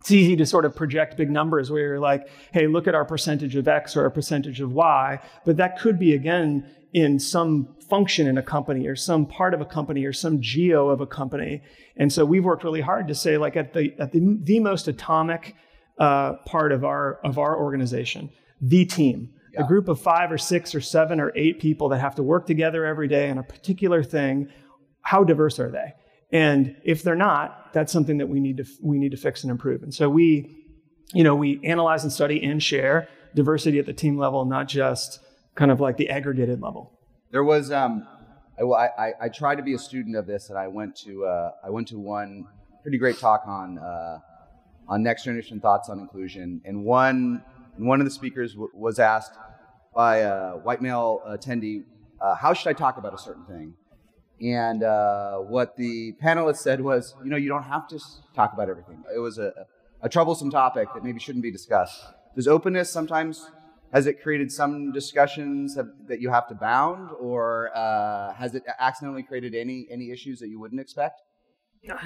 it's 0.00 0.10
easy 0.10 0.34
to 0.36 0.46
sort 0.46 0.64
of 0.64 0.74
project 0.74 1.16
big 1.16 1.30
numbers 1.30 1.70
where 1.70 1.82
you're 1.82 2.00
like, 2.00 2.28
hey, 2.52 2.66
look 2.66 2.88
at 2.88 2.94
our 2.94 3.04
percentage 3.04 3.54
of 3.54 3.68
X 3.68 3.96
or 3.96 4.02
our 4.02 4.10
percentage 4.10 4.60
of 4.60 4.72
Y. 4.72 5.20
But 5.44 5.58
that 5.58 5.78
could 5.78 5.98
be, 5.98 6.14
again, 6.14 6.68
in 6.92 7.18
some 7.18 7.76
function 7.90 8.26
in 8.26 8.38
a 8.38 8.42
company 8.42 8.86
or 8.86 8.96
some 8.96 9.26
part 9.26 9.52
of 9.52 9.60
a 9.60 9.66
company 9.66 10.04
or 10.06 10.12
some 10.12 10.40
geo 10.40 10.88
of 10.88 11.00
a 11.00 11.06
company. 11.06 11.62
And 11.96 12.12
so 12.12 12.24
we've 12.24 12.44
worked 12.44 12.64
really 12.64 12.80
hard 12.80 13.08
to 13.08 13.14
say, 13.14 13.36
like, 13.36 13.56
at 13.56 13.74
the, 13.74 13.92
at 13.98 14.12
the, 14.12 14.38
the 14.42 14.60
most 14.60 14.88
atomic 14.88 15.54
uh, 15.98 16.34
part 16.46 16.72
of 16.72 16.84
our, 16.84 17.20
of 17.24 17.38
our 17.38 17.58
organization, 17.58 18.30
the 18.60 18.84
team, 18.84 19.34
yeah. 19.52 19.64
a 19.64 19.66
group 19.66 19.88
of 19.88 20.00
five 20.00 20.32
or 20.32 20.38
six 20.38 20.74
or 20.74 20.80
seven 20.80 21.20
or 21.20 21.32
eight 21.34 21.60
people 21.60 21.88
that 21.90 22.00
have 22.00 22.14
to 22.14 22.22
work 22.22 22.46
together 22.46 22.86
every 22.86 23.08
day 23.08 23.28
on 23.28 23.38
a 23.38 23.42
particular 23.42 24.02
thing, 24.02 24.48
how 25.02 25.24
diverse 25.24 25.58
are 25.58 25.70
they? 25.70 25.92
And 26.32 26.76
if 26.84 27.02
they're 27.02 27.16
not, 27.16 27.72
that's 27.72 27.92
something 27.92 28.18
that 28.18 28.28
we 28.28 28.40
need 28.40 28.58
to 28.58 28.64
we 28.82 28.98
need 28.98 29.10
to 29.10 29.16
fix 29.16 29.42
and 29.42 29.50
improve. 29.50 29.82
And 29.82 29.92
so 29.92 30.08
we, 30.08 30.64
you 31.12 31.24
know, 31.24 31.34
we 31.34 31.60
analyze 31.64 32.04
and 32.04 32.12
study 32.12 32.42
and 32.42 32.62
share 32.62 33.08
diversity 33.34 33.78
at 33.78 33.86
the 33.86 33.92
team 33.92 34.16
level, 34.16 34.44
not 34.44 34.68
just 34.68 35.18
kind 35.54 35.70
of 35.70 35.80
like 35.80 35.96
the 35.96 36.08
aggregated 36.08 36.60
level. 36.60 36.99
There 37.30 37.44
was, 37.44 37.70
um, 37.70 38.08
I, 38.58 38.62
I, 38.62 39.12
I 39.22 39.28
tried 39.28 39.56
to 39.56 39.62
be 39.62 39.74
a 39.74 39.78
student 39.78 40.16
of 40.16 40.26
this, 40.26 40.50
and 40.50 40.58
I 40.58 40.66
went 40.66 40.96
to 41.04 41.24
uh, 41.24 41.52
I 41.64 41.70
went 41.70 41.86
to 41.88 41.98
one 41.98 42.46
pretty 42.82 42.98
great 42.98 43.18
talk 43.18 43.42
on 43.46 43.78
uh, 43.78 44.18
on 44.88 45.02
next 45.04 45.24
generation 45.24 45.60
thoughts 45.60 45.88
on 45.88 46.00
inclusion, 46.00 46.60
and 46.64 46.84
one 46.84 47.42
and 47.76 47.86
one 47.86 48.00
of 48.00 48.04
the 48.04 48.10
speakers 48.10 48.54
w- 48.54 48.70
was 48.74 48.98
asked 48.98 49.32
by 49.94 50.18
a 50.18 50.56
white 50.56 50.82
male 50.82 51.22
attendee, 51.28 51.84
uh, 52.20 52.34
"How 52.34 52.52
should 52.52 52.68
I 52.68 52.72
talk 52.72 52.98
about 52.98 53.14
a 53.14 53.18
certain 53.18 53.44
thing?" 53.44 53.74
And 54.42 54.82
uh, 54.82 55.36
what 55.36 55.76
the 55.76 56.14
panelists 56.20 56.58
said 56.58 56.80
was, 56.80 57.14
you 57.22 57.30
know, 57.30 57.36
you 57.36 57.48
don't 57.48 57.62
have 57.62 57.86
to 57.88 58.00
talk 58.34 58.52
about 58.54 58.68
everything. 58.68 59.04
It 59.14 59.18
was 59.18 59.38
a, 59.38 59.52
a 60.02 60.08
troublesome 60.08 60.50
topic 60.50 60.88
that 60.94 61.04
maybe 61.04 61.20
shouldn't 61.20 61.42
be 61.42 61.52
discussed. 61.52 62.02
Does 62.34 62.48
openness 62.48 62.90
sometimes 62.90 63.50
has 63.92 64.06
it 64.06 64.22
created 64.22 64.52
some 64.52 64.92
discussions 64.92 65.76
that 66.06 66.20
you 66.20 66.30
have 66.30 66.46
to 66.48 66.54
bound, 66.54 67.10
or 67.18 67.70
uh, 67.74 68.32
has 68.34 68.54
it 68.54 68.62
accidentally 68.78 69.22
created 69.22 69.54
any 69.54 69.86
any 69.90 70.10
issues 70.10 70.38
that 70.40 70.48
you 70.48 70.60
wouldn't 70.60 70.80
expect? 70.80 71.20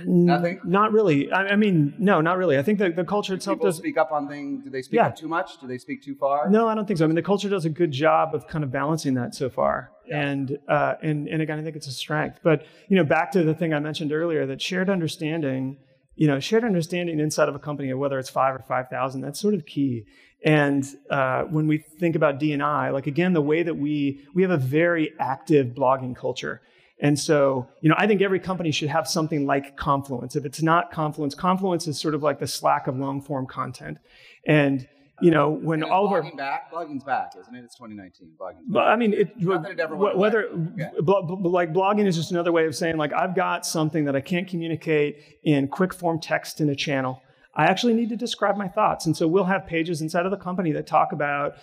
Nothing. 0.06 0.60
Not 0.64 0.92
really. 0.92 1.32
I, 1.32 1.48
I, 1.48 1.56
mean, 1.56 1.94
no, 1.98 2.20
not 2.20 2.38
really. 2.38 2.58
I 2.58 2.62
think 2.62 2.78
the, 2.78 2.90
the 2.90 3.04
culture 3.04 3.34
itself 3.34 3.56
People 3.56 3.66
does 3.66 3.76
speak 3.76 3.98
up 3.98 4.12
on 4.12 4.28
things. 4.28 4.62
Do 4.62 4.70
they 4.70 4.82
speak 4.82 4.98
yeah. 4.98 5.08
up 5.08 5.16
too 5.16 5.26
much? 5.26 5.60
Do 5.60 5.66
they 5.66 5.78
speak 5.78 6.02
too 6.02 6.14
far? 6.14 6.48
No, 6.48 6.68
I 6.68 6.76
don't 6.76 6.86
think 6.86 6.98
so. 6.98 7.04
I 7.04 7.08
mean, 7.08 7.16
the 7.16 7.22
culture 7.22 7.48
does 7.48 7.64
a 7.64 7.70
good 7.70 7.90
job 7.90 8.34
of 8.34 8.46
kind 8.46 8.62
of 8.62 8.70
balancing 8.70 9.14
that 9.14 9.34
so 9.34 9.50
far. 9.50 9.90
Yeah. 10.06 10.20
And 10.20 10.58
uh, 10.68 10.94
and 11.02 11.26
and 11.26 11.42
again, 11.42 11.58
I 11.58 11.62
think 11.62 11.74
it's 11.74 11.88
a 11.88 11.92
strength. 11.92 12.38
But 12.42 12.64
you 12.88 12.96
know, 12.96 13.04
back 13.04 13.32
to 13.32 13.42
the 13.42 13.54
thing 13.54 13.74
I 13.74 13.80
mentioned 13.80 14.12
earlier, 14.12 14.46
that 14.46 14.62
shared 14.62 14.88
understanding. 14.88 15.78
You 16.16 16.28
know, 16.28 16.38
shared 16.38 16.62
understanding 16.62 17.18
inside 17.18 17.48
of 17.48 17.56
a 17.56 17.58
company, 17.58 17.92
whether 17.92 18.20
it's 18.20 18.30
five 18.30 18.54
or 18.54 18.60
five 18.60 18.88
thousand, 18.88 19.22
that's 19.22 19.40
sort 19.40 19.54
of 19.54 19.66
key. 19.66 20.04
And 20.44 20.84
uh, 21.08 21.44
when 21.44 21.66
we 21.66 21.78
think 21.78 22.16
about 22.16 22.38
D&I, 22.38 22.90
like 22.90 23.06
again, 23.06 23.32
the 23.32 23.42
way 23.42 23.62
that 23.62 23.74
we 23.74 24.26
we 24.34 24.42
have 24.42 24.50
a 24.50 24.58
very 24.58 25.12
active 25.18 25.68
blogging 25.68 26.14
culture. 26.14 26.60
And 27.00 27.18
so, 27.18 27.66
you 27.80 27.88
know, 27.88 27.96
I 27.98 28.06
think 28.06 28.22
every 28.22 28.38
company 28.38 28.70
should 28.70 28.88
have 28.88 29.08
something 29.08 29.46
like 29.46 29.76
Confluence. 29.76 30.36
If 30.36 30.44
it's 30.44 30.62
not 30.62 30.92
Confluence, 30.92 31.34
Confluence 31.34 31.88
is 31.88 31.98
sort 31.98 32.14
of 32.14 32.22
like 32.22 32.38
the 32.38 32.46
Slack 32.46 32.86
of 32.86 32.96
long 32.96 33.20
form 33.20 33.46
content. 33.46 33.98
And 34.46 34.86
you 35.20 35.30
know, 35.30 35.50
when 35.50 35.82
and 35.82 35.90
all 35.90 36.06
of 36.06 36.12
our 36.12 36.22
back, 36.36 36.72
blogging's 36.72 37.04
back, 37.04 37.32
isn't 37.38 37.54
it? 37.54 37.64
It's 37.64 37.76
2019. 37.76 38.32
Blogging's 38.38 38.68
back. 38.68 38.82
I 38.88 38.96
mean, 38.96 39.12
it, 39.14 39.32
it 39.38 39.80
ever 39.80 39.96
whether 39.96 40.48
yeah. 40.76 40.90
like 40.98 41.72
blogging 41.72 42.06
is 42.06 42.16
just 42.16 42.32
another 42.32 42.52
way 42.52 42.66
of 42.66 42.74
saying 42.74 42.96
like 42.96 43.12
I've 43.12 43.34
got 43.34 43.64
something 43.64 44.04
that 44.06 44.16
I 44.16 44.20
can't 44.20 44.48
communicate 44.48 45.40
in 45.44 45.68
quick 45.68 45.94
form 45.94 46.20
text 46.20 46.60
in 46.60 46.68
a 46.68 46.76
channel. 46.76 47.22
I 47.56 47.66
actually 47.66 47.94
need 47.94 48.08
to 48.08 48.16
describe 48.16 48.56
my 48.56 48.68
thoughts, 48.68 49.06
and 49.06 49.16
so 49.16 49.28
we'll 49.28 49.44
have 49.44 49.66
pages 49.66 50.00
inside 50.02 50.24
of 50.26 50.30
the 50.30 50.36
company 50.36 50.72
that 50.72 50.86
talk 50.86 51.12
about 51.12 51.54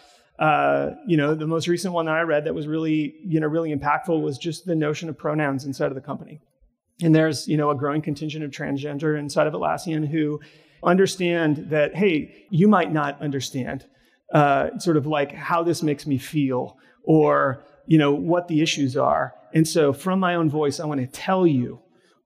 uh, 0.42 0.96
you 1.06 1.18
know, 1.18 1.36
the 1.36 1.46
most 1.46 1.68
recent 1.68 1.94
one 1.94 2.08
that 2.08 2.16
I 2.16 2.22
read 2.22 2.46
that 2.46 2.56
was 2.56 2.68
really, 2.68 3.14
you 3.24 3.40
know, 3.40 3.46
really 3.46 3.76
impactful 3.76 4.24
was 4.24 4.40
just 4.40 4.66
the 4.66 4.76
notion 4.76 5.08
of 5.08 5.16
pronouns 5.16 5.66
inside 5.66 5.90
of 5.90 5.96
the 5.96 6.02
company. 6.02 6.42
And 7.04 7.14
there's, 7.14 7.48
you 7.48 7.58
know, 7.58 7.70
a 7.70 7.76
growing 7.76 8.02
contingent 8.02 8.44
of 8.44 8.50
transgender 8.50 9.18
inside 9.20 9.46
of 9.46 9.54
Atlassian 9.54 10.08
who 10.08 10.40
understand 10.84 11.68
that, 11.70 11.96
hey, 11.96 12.48
you 12.50 12.68
might 12.68 12.92
not 12.92 13.22
understand 13.22 13.86
uh, 14.34 14.80
sort 14.80 14.98
of 14.98 15.06
like 15.06 15.32
how 15.32 15.62
this 15.62 15.84
makes 15.84 16.08
me 16.08 16.18
feel 16.18 16.76
or, 17.04 17.64
you 17.86 18.00
know, 18.00 18.12
what 18.12 18.48
the 18.48 18.62
issues 18.62 18.98
are. 18.98 19.36
And 19.54 19.68
so 19.68 19.94
from 19.94 20.20
my 20.20 20.34
own 20.34 20.50
voice, 20.50 20.80
I 20.80 20.86
want 20.86 21.02
to 21.02 21.08
tell 21.08 21.46
you, 21.46 21.81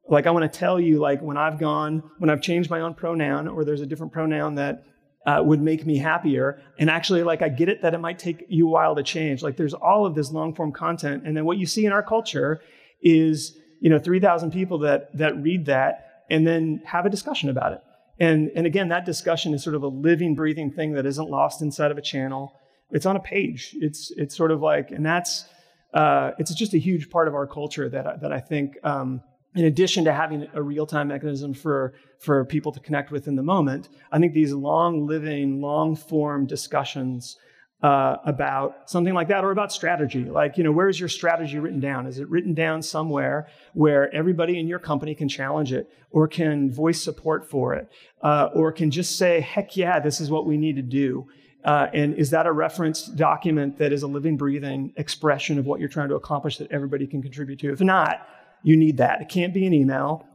like, 0.07 0.27
I 0.27 0.31
want 0.31 0.51
to 0.51 0.59
tell 0.59 0.79
you, 0.79 0.99
like, 0.99 1.21
when 1.21 1.37
I've 1.37 1.59
gone, 1.59 2.03
when 2.19 2.29
I've 2.29 2.41
changed 2.41 2.69
my 2.69 2.81
own 2.81 2.93
pronoun 2.93 3.47
or 3.47 3.65
there's 3.65 3.81
a 3.81 3.85
different 3.85 4.13
pronoun 4.13 4.55
that 4.55 4.83
uh, 5.25 5.41
would 5.43 5.61
make 5.61 5.85
me 5.85 5.97
happier. 5.97 6.61
And 6.77 6.89
actually, 6.89 7.23
like, 7.23 7.41
I 7.41 7.49
get 7.49 7.69
it 7.69 7.81
that 7.81 7.93
it 7.93 7.99
might 7.99 8.19
take 8.19 8.45
you 8.47 8.67
a 8.67 8.69
while 8.69 8.95
to 8.95 9.03
change. 9.03 9.41
Like, 9.41 9.57
there's 9.57 9.73
all 9.73 10.05
of 10.05 10.13
this 10.13 10.31
long 10.31 10.53
form 10.53 10.71
content. 10.71 11.23
And 11.25 11.35
then 11.35 11.45
what 11.45 11.57
you 11.57 11.65
see 11.65 11.85
in 11.85 11.91
our 11.91 12.03
culture 12.03 12.61
is, 13.01 13.57
you 13.81 13.89
know, 13.89 13.97
3,000 13.97 14.51
people 14.51 14.79
that, 14.79 15.15
that 15.17 15.41
read 15.41 15.65
that 15.65 16.23
and 16.29 16.45
then 16.45 16.81
have 16.85 17.05
a 17.05 17.09
discussion 17.09 17.49
about 17.49 17.73
it. 17.73 17.81
And, 18.19 18.51
and 18.55 18.65
again, 18.65 18.89
that 18.89 19.05
discussion 19.05 19.53
is 19.53 19.63
sort 19.63 19.75
of 19.75 19.83
a 19.83 19.87
living, 19.87 20.35
breathing 20.35 20.71
thing 20.71 20.93
that 20.93 21.05
isn't 21.05 21.29
lost 21.29 21.61
inside 21.61 21.91
of 21.91 21.97
a 21.97 22.01
channel. 22.01 22.53
It's 22.91 23.05
on 23.05 23.15
a 23.15 23.19
page. 23.19 23.75
It's, 23.79 24.11
it's 24.15 24.37
sort 24.37 24.51
of 24.51 24.61
like, 24.61 24.91
and 24.91 25.05
that's, 25.05 25.45
uh, 25.93 26.31
it's 26.37 26.53
just 26.53 26.73
a 26.73 26.77
huge 26.77 27.09
part 27.09 27.27
of 27.27 27.33
our 27.33 27.47
culture 27.47 27.89
that, 27.89 28.21
that 28.21 28.31
I 28.31 28.39
think, 28.39 28.77
um, 28.83 29.21
in 29.55 29.65
addition 29.65 30.03
to 30.03 30.13
having 30.13 30.47
a 30.53 30.61
real-time 30.61 31.07
mechanism 31.07 31.53
for, 31.53 31.93
for 32.19 32.43
people 32.45 32.71
to 32.73 32.79
connect 32.79 33.11
with 33.11 33.27
in 33.27 33.35
the 33.35 33.43
moment, 33.43 33.89
I 34.11 34.19
think 34.19 34.33
these 34.33 34.53
long-living, 34.53 35.61
long-form 35.61 36.45
discussions 36.45 37.37
uh, 37.81 38.17
about 38.25 38.89
something 38.89 39.13
like 39.13 39.27
that 39.27 39.43
or 39.43 39.51
about 39.51 39.71
strategy, 39.71 40.25
like, 40.25 40.57
you 40.57 40.63
know, 40.63 40.71
where 40.71 40.89
is 40.89 40.99
your 40.99 41.09
strategy 41.09 41.59
written 41.59 41.79
down? 41.79 42.07
Is 42.07 42.19
it 42.19 42.27
written 42.29 42.53
down 42.53 42.81
somewhere 42.81 43.47
where 43.73 44.13
everybody 44.13 44.59
in 44.59 44.67
your 44.67 44.79
company 44.79 45.13
can 45.13 45.29
challenge 45.29 45.71
it 45.71 45.89
or 46.09 46.27
can 46.27 46.71
voice 46.71 47.03
support 47.03 47.49
for 47.49 47.75
it 47.75 47.89
uh, 48.23 48.49
or 48.53 48.71
can 48.71 48.91
just 48.91 49.17
say, 49.17 49.39
heck 49.39 49.77
yeah, 49.77 49.99
this 49.99 50.19
is 50.19 50.29
what 50.29 50.45
we 50.45 50.57
need 50.57 50.77
to 50.77 50.81
do? 50.81 51.27
Uh, 51.63 51.87
and 51.93 52.13
is 52.15 52.29
that 52.29 52.45
a 52.45 52.51
reference 52.51 53.07
document 53.07 53.77
that 53.79 53.91
is 53.91 54.03
a 54.03 54.07
living, 54.07 54.37
breathing 54.37 54.93
expression 54.97 55.57
of 55.57 55.65
what 55.65 55.79
you're 55.79 55.89
trying 55.89 56.09
to 56.09 56.15
accomplish 56.15 56.57
that 56.57 56.71
everybody 56.71 57.07
can 57.07 57.21
contribute 57.21 57.59
to? 57.59 57.71
If 57.71 57.81
not, 57.81 58.25
you 58.65 58.75
need 58.75 58.97
that. 58.97 59.21
It 59.21 59.29
can't 59.29 59.53
be 59.53 59.67
an 59.67 59.73
email. 59.73 60.25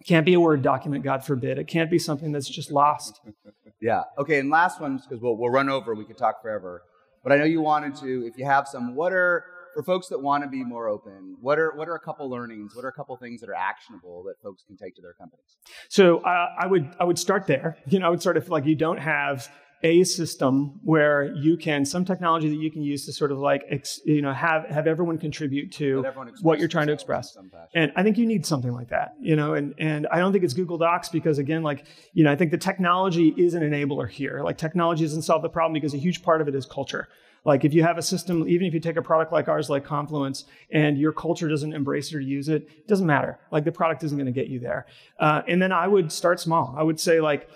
It 0.00 0.06
can't 0.06 0.24
be 0.24 0.34
a 0.34 0.40
Word 0.40 0.62
document, 0.62 1.02
God 1.02 1.24
forbid. 1.24 1.58
It 1.58 1.66
can't 1.66 1.90
be 1.90 1.98
something 1.98 2.30
that's 2.30 2.48
just 2.48 2.70
lost. 2.70 3.20
yeah. 3.80 4.02
Okay. 4.16 4.38
And 4.38 4.50
last 4.50 4.80
one, 4.80 4.98
because 4.98 5.20
we'll, 5.20 5.36
we'll 5.36 5.50
run 5.50 5.68
over, 5.68 5.92
we 5.94 6.04
could 6.04 6.16
talk 6.16 6.40
forever. 6.40 6.82
But 7.24 7.32
I 7.32 7.36
know 7.38 7.44
you 7.44 7.60
wanted 7.60 7.96
to, 7.96 8.24
if 8.24 8.38
you 8.38 8.44
have 8.44 8.68
some, 8.68 8.94
what 8.94 9.12
are, 9.12 9.44
for 9.74 9.82
folks 9.82 10.06
that 10.08 10.20
want 10.20 10.44
to 10.44 10.48
be 10.48 10.62
more 10.62 10.88
open, 10.88 11.36
what 11.40 11.58
are 11.58 11.72
what 11.74 11.88
are 11.88 11.94
a 11.94 12.00
couple 12.00 12.28
learnings? 12.28 12.76
What 12.76 12.84
are 12.84 12.88
a 12.88 12.92
couple 12.92 13.16
things 13.16 13.40
that 13.40 13.48
are 13.48 13.54
actionable 13.54 14.22
that 14.24 14.34
folks 14.42 14.64
can 14.66 14.76
take 14.76 14.94
to 14.96 15.02
their 15.02 15.14
companies? 15.14 15.56
So 15.88 16.18
uh, 16.18 16.48
I 16.60 16.66
would 16.66 16.94
I 17.00 17.04
would 17.04 17.18
start 17.18 17.46
there. 17.46 17.78
You 17.86 17.98
know, 17.98 18.06
I 18.06 18.10
would 18.10 18.20
start 18.20 18.36
if 18.36 18.50
like 18.50 18.66
you 18.66 18.74
don't 18.74 18.98
have 18.98 19.50
a 19.82 20.04
system 20.04 20.78
where 20.84 21.34
you 21.34 21.56
can 21.56 21.84
some 21.84 22.04
technology 22.04 22.48
that 22.48 22.56
you 22.56 22.70
can 22.70 22.82
use 22.82 23.04
to 23.06 23.12
sort 23.12 23.32
of 23.32 23.38
like 23.38 23.64
ex, 23.68 24.00
you 24.04 24.22
know 24.22 24.32
have 24.32 24.64
have 24.66 24.86
everyone 24.86 25.18
contribute 25.18 25.72
to 25.72 26.04
everyone 26.06 26.32
what 26.42 26.58
you're 26.58 26.68
trying 26.68 26.86
to 26.86 26.92
express. 26.92 27.36
and 27.74 27.92
i 27.96 28.02
think 28.02 28.16
you 28.16 28.26
need 28.26 28.46
something 28.46 28.72
like 28.72 28.88
that 28.88 29.14
you 29.20 29.34
know 29.34 29.54
and 29.54 29.74
and 29.78 30.06
i 30.12 30.18
don't 30.18 30.32
think 30.32 30.44
it's 30.44 30.54
google 30.54 30.78
docs 30.78 31.08
because 31.08 31.38
again 31.38 31.62
like 31.62 31.86
you 32.12 32.22
know 32.22 32.30
i 32.30 32.36
think 32.36 32.50
the 32.50 32.58
technology 32.58 33.34
is 33.36 33.54
an 33.54 33.62
enabler 33.62 34.08
here. 34.08 34.42
Like 34.42 34.58
technology 34.58 35.04
doesn't 35.04 35.22
solve 35.22 35.42
the 35.42 35.48
problem 35.48 35.72
because 35.72 35.94
a 35.94 35.98
huge 35.98 36.22
part 36.22 36.40
of 36.40 36.48
it 36.48 36.54
is 36.54 36.66
culture. 36.66 37.08
Like 37.44 37.64
if 37.64 37.74
you 37.74 37.82
have 37.82 37.98
a 37.98 38.02
system 38.02 38.48
even 38.48 38.68
if 38.68 38.74
you 38.74 38.78
take 38.78 38.96
a 38.96 39.02
product 39.02 39.32
like 39.32 39.48
ours 39.48 39.68
like 39.68 39.84
confluence 39.84 40.44
and 40.70 40.96
your 40.96 41.12
culture 41.12 41.48
doesn't 41.48 41.72
embrace 41.72 42.12
it 42.12 42.16
or 42.16 42.20
use 42.20 42.48
it 42.48 42.62
it 42.78 42.86
doesn't 42.86 43.06
matter. 43.06 43.40
Like 43.50 43.64
the 43.64 43.72
product 43.72 44.04
isn't 44.04 44.16
going 44.16 44.32
to 44.32 44.40
get 44.40 44.48
you 44.48 44.60
there. 44.60 44.86
Uh, 45.18 45.42
and 45.48 45.60
then 45.60 45.72
i 45.72 45.88
would 45.88 46.12
start 46.12 46.38
small. 46.38 46.74
I 46.78 46.82
would 46.82 47.00
say 47.00 47.20
like 47.20 47.48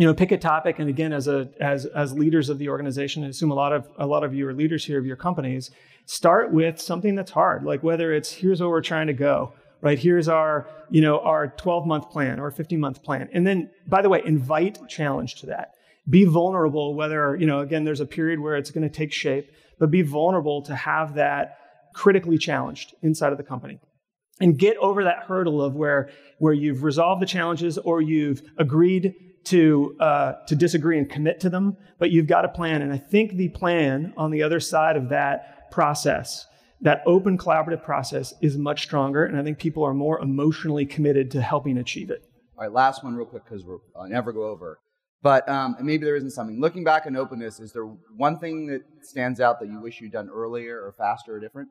you 0.00 0.06
know, 0.06 0.14
pick 0.14 0.32
a 0.32 0.38
topic, 0.38 0.78
and 0.78 0.88
again, 0.88 1.12
as 1.12 1.28
a 1.28 1.50
as 1.60 1.84
as 1.84 2.14
leaders 2.14 2.48
of 2.48 2.56
the 2.56 2.70
organization, 2.70 3.22
I 3.22 3.28
assume 3.28 3.50
a 3.50 3.54
lot 3.54 3.74
of 3.74 3.86
a 3.98 4.06
lot 4.06 4.24
of 4.24 4.34
you 4.34 4.48
are 4.48 4.54
leaders 4.54 4.82
here 4.82 4.98
of 4.98 5.04
your 5.04 5.16
companies. 5.16 5.70
Start 6.06 6.52
with 6.52 6.80
something 6.80 7.14
that's 7.14 7.30
hard, 7.30 7.64
like 7.64 7.82
whether 7.82 8.10
it's 8.10 8.32
here's 8.32 8.60
where 8.60 8.70
we're 8.70 8.80
trying 8.80 9.08
to 9.08 9.12
go, 9.12 9.52
right? 9.82 9.98
Here's 9.98 10.26
our 10.26 10.66
you 10.88 11.02
know 11.02 11.20
our 11.20 11.48
12 11.48 11.86
month 11.86 12.08
plan 12.10 12.40
or 12.40 12.50
15 12.50 12.80
month 12.80 13.02
plan, 13.02 13.28
and 13.34 13.46
then 13.46 13.68
by 13.86 14.00
the 14.00 14.08
way, 14.08 14.22
invite 14.24 14.78
challenge 14.88 15.34
to 15.40 15.46
that. 15.46 15.74
Be 16.08 16.24
vulnerable, 16.24 16.94
whether 16.94 17.36
you 17.36 17.44
know 17.44 17.60
again, 17.60 17.84
there's 17.84 18.00
a 18.00 18.06
period 18.06 18.40
where 18.40 18.56
it's 18.56 18.70
going 18.70 18.88
to 18.88 18.94
take 18.94 19.12
shape, 19.12 19.50
but 19.78 19.90
be 19.90 20.00
vulnerable 20.00 20.62
to 20.62 20.74
have 20.74 21.16
that 21.16 21.58
critically 21.94 22.38
challenged 22.38 22.94
inside 23.02 23.32
of 23.32 23.38
the 23.38 23.44
company 23.44 23.78
and 24.40 24.58
get 24.58 24.78
over 24.78 25.04
that 25.04 25.24
hurdle 25.24 25.60
of 25.60 25.74
where 25.74 26.08
where 26.38 26.54
you've 26.54 26.84
resolved 26.84 27.20
the 27.20 27.26
challenges 27.26 27.76
or 27.76 28.00
you've 28.00 28.40
agreed 28.56 29.14
to 29.44 29.96
uh, 30.00 30.32
to 30.46 30.54
disagree 30.54 30.98
and 30.98 31.08
commit 31.08 31.40
to 31.40 31.50
them, 31.50 31.76
but 31.98 32.10
you've 32.10 32.26
got 32.26 32.44
a 32.44 32.48
plan. 32.48 32.82
And 32.82 32.92
I 32.92 32.98
think 32.98 33.34
the 33.34 33.48
plan 33.48 34.12
on 34.16 34.30
the 34.30 34.42
other 34.42 34.60
side 34.60 34.96
of 34.96 35.08
that 35.08 35.70
process, 35.70 36.46
that 36.80 37.02
open 37.06 37.38
collaborative 37.38 37.82
process, 37.82 38.34
is 38.40 38.56
much 38.56 38.82
stronger. 38.82 39.24
And 39.24 39.38
I 39.38 39.42
think 39.42 39.58
people 39.58 39.84
are 39.84 39.94
more 39.94 40.20
emotionally 40.20 40.86
committed 40.86 41.30
to 41.32 41.40
helping 41.40 41.78
achieve 41.78 42.10
it. 42.10 42.24
All 42.56 42.64
right, 42.64 42.72
last 42.72 43.02
one, 43.02 43.14
real 43.14 43.26
quick, 43.26 43.44
because 43.44 43.64
we'll 43.64 43.80
never 44.08 44.32
go 44.32 44.44
over. 44.44 44.78
But 45.22 45.48
um, 45.48 45.74
and 45.78 45.86
maybe 45.86 46.04
there 46.04 46.16
isn't 46.16 46.30
something. 46.30 46.60
Looking 46.60 46.84
back 46.84 47.06
on 47.06 47.16
openness, 47.16 47.60
is 47.60 47.72
there 47.72 47.84
one 48.16 48.38
thing 48.38 48.66
that 48.68 48.82
stands 49.02 49.40
out 49.40 49.60
that 49.60 49.68
you 49.68 49.80
wish 49.80 50.00
you'd 50.00 50.12
done 50.12 50.30
earlier 50.30 50.80
or 50.80 50.92
faster 50.92 51.34
or 51.34 51.40
different? 51.40 51.68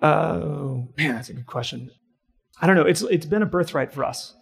Oh 0.00 0.88
man, 0.96 1.16
that's 1.16 1.30
a 1.30 1.32
good 1.32 1.46
question. 1.46 1.90
I 2.60 2.66
don't 2.66 2.76
know. 2.76 2.82
It's 2.82 3.02
it's 3.02 3.26
been 3.26 3.42
a 3.42 3.46
birthright 3.46 3.92
for 3.92 4.04
us, 4.04 4.34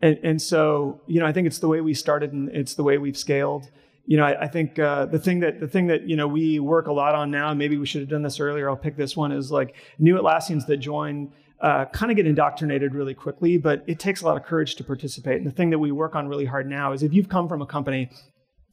and 0.00 0.18
and 0.22 0.42
so 0.42 1.00
you 1.06 1.20
know 1.20 1.26
I 1.26 1.32
think 1.32 1.46
it's 1.46 1.58
the 1.58 1.68
way 1.68 1.80
we 1.80 1.94
started 1.94 2.32
and 2.32 2.48
it's 2.50 2.74
the 2.74 2.82
way 2.82 2.98
we've 2.98 3.16
scaled. 3.16 3.70
You 4.06 4.16
know, 4.16 4.24
I, 4.24 4.42
I 4.42 4.48
think 4.48 4.78
uh, 4.78 5.06
the 5.06 5.18
thing 5.18 5.40
that 5.40 5.60
the 5.60 5.68
thing 5.68 5.86
that 5.86 6.08
you 6.08 6.16
know 6.16 6.26
we 6.26 6.58
work 6.58 6.88
a 6.88 6.92
lot 6.92 7.14
on 7.14 7.30
now. 7.30 7.52
Maybe 7.54 7.76
we 7.78 7.86
should 7.86 8.00
have 8.00 8.10
done 8.10 8.22
this 8.22 8.40
earlier. 8.40 8.68
I'll 8.68 8.76
pick 8.76 8.96
this 8.96 9.16
one 9.16 9.30
is 9.30 9.52
like 9.52 9.76
new 9.98 10.16
Atlassians 10.16 10.66
that 10.66 10.78
join 10.78 11.30
uh, 11.60 11.84
kind 11.86 12.10
of 12.10 12.16
get 12.16 12.26
indoctrinated 12.26 12.94
really 12.94 13.14
quickly, 13.14 13.58
but 13.58 13.84
it 13.86 13.98
takes 13.98 14.22
a 14.22 14.24
lot 14.24 14.36
of 14.36 14.44
courage 14.44 14.76
to 14.76 14.84
participate. 14.84 15.36
And 15.36 15.46
the 15.46 15.50
thing 15.50 15.70
that 15.70 15.78
we 15.78 15.92
work 15.92 16.14
on 16.14 16.26
really 16.26 16.46
hard 16.46 16.68
now 16.68 16.92
is 16.92 17.02
if 17.02 17.12
you've 17.12 17.28
come 17.28 17.48
from 17.48 17.60
a 17.60 17.66
company 17.66 18.10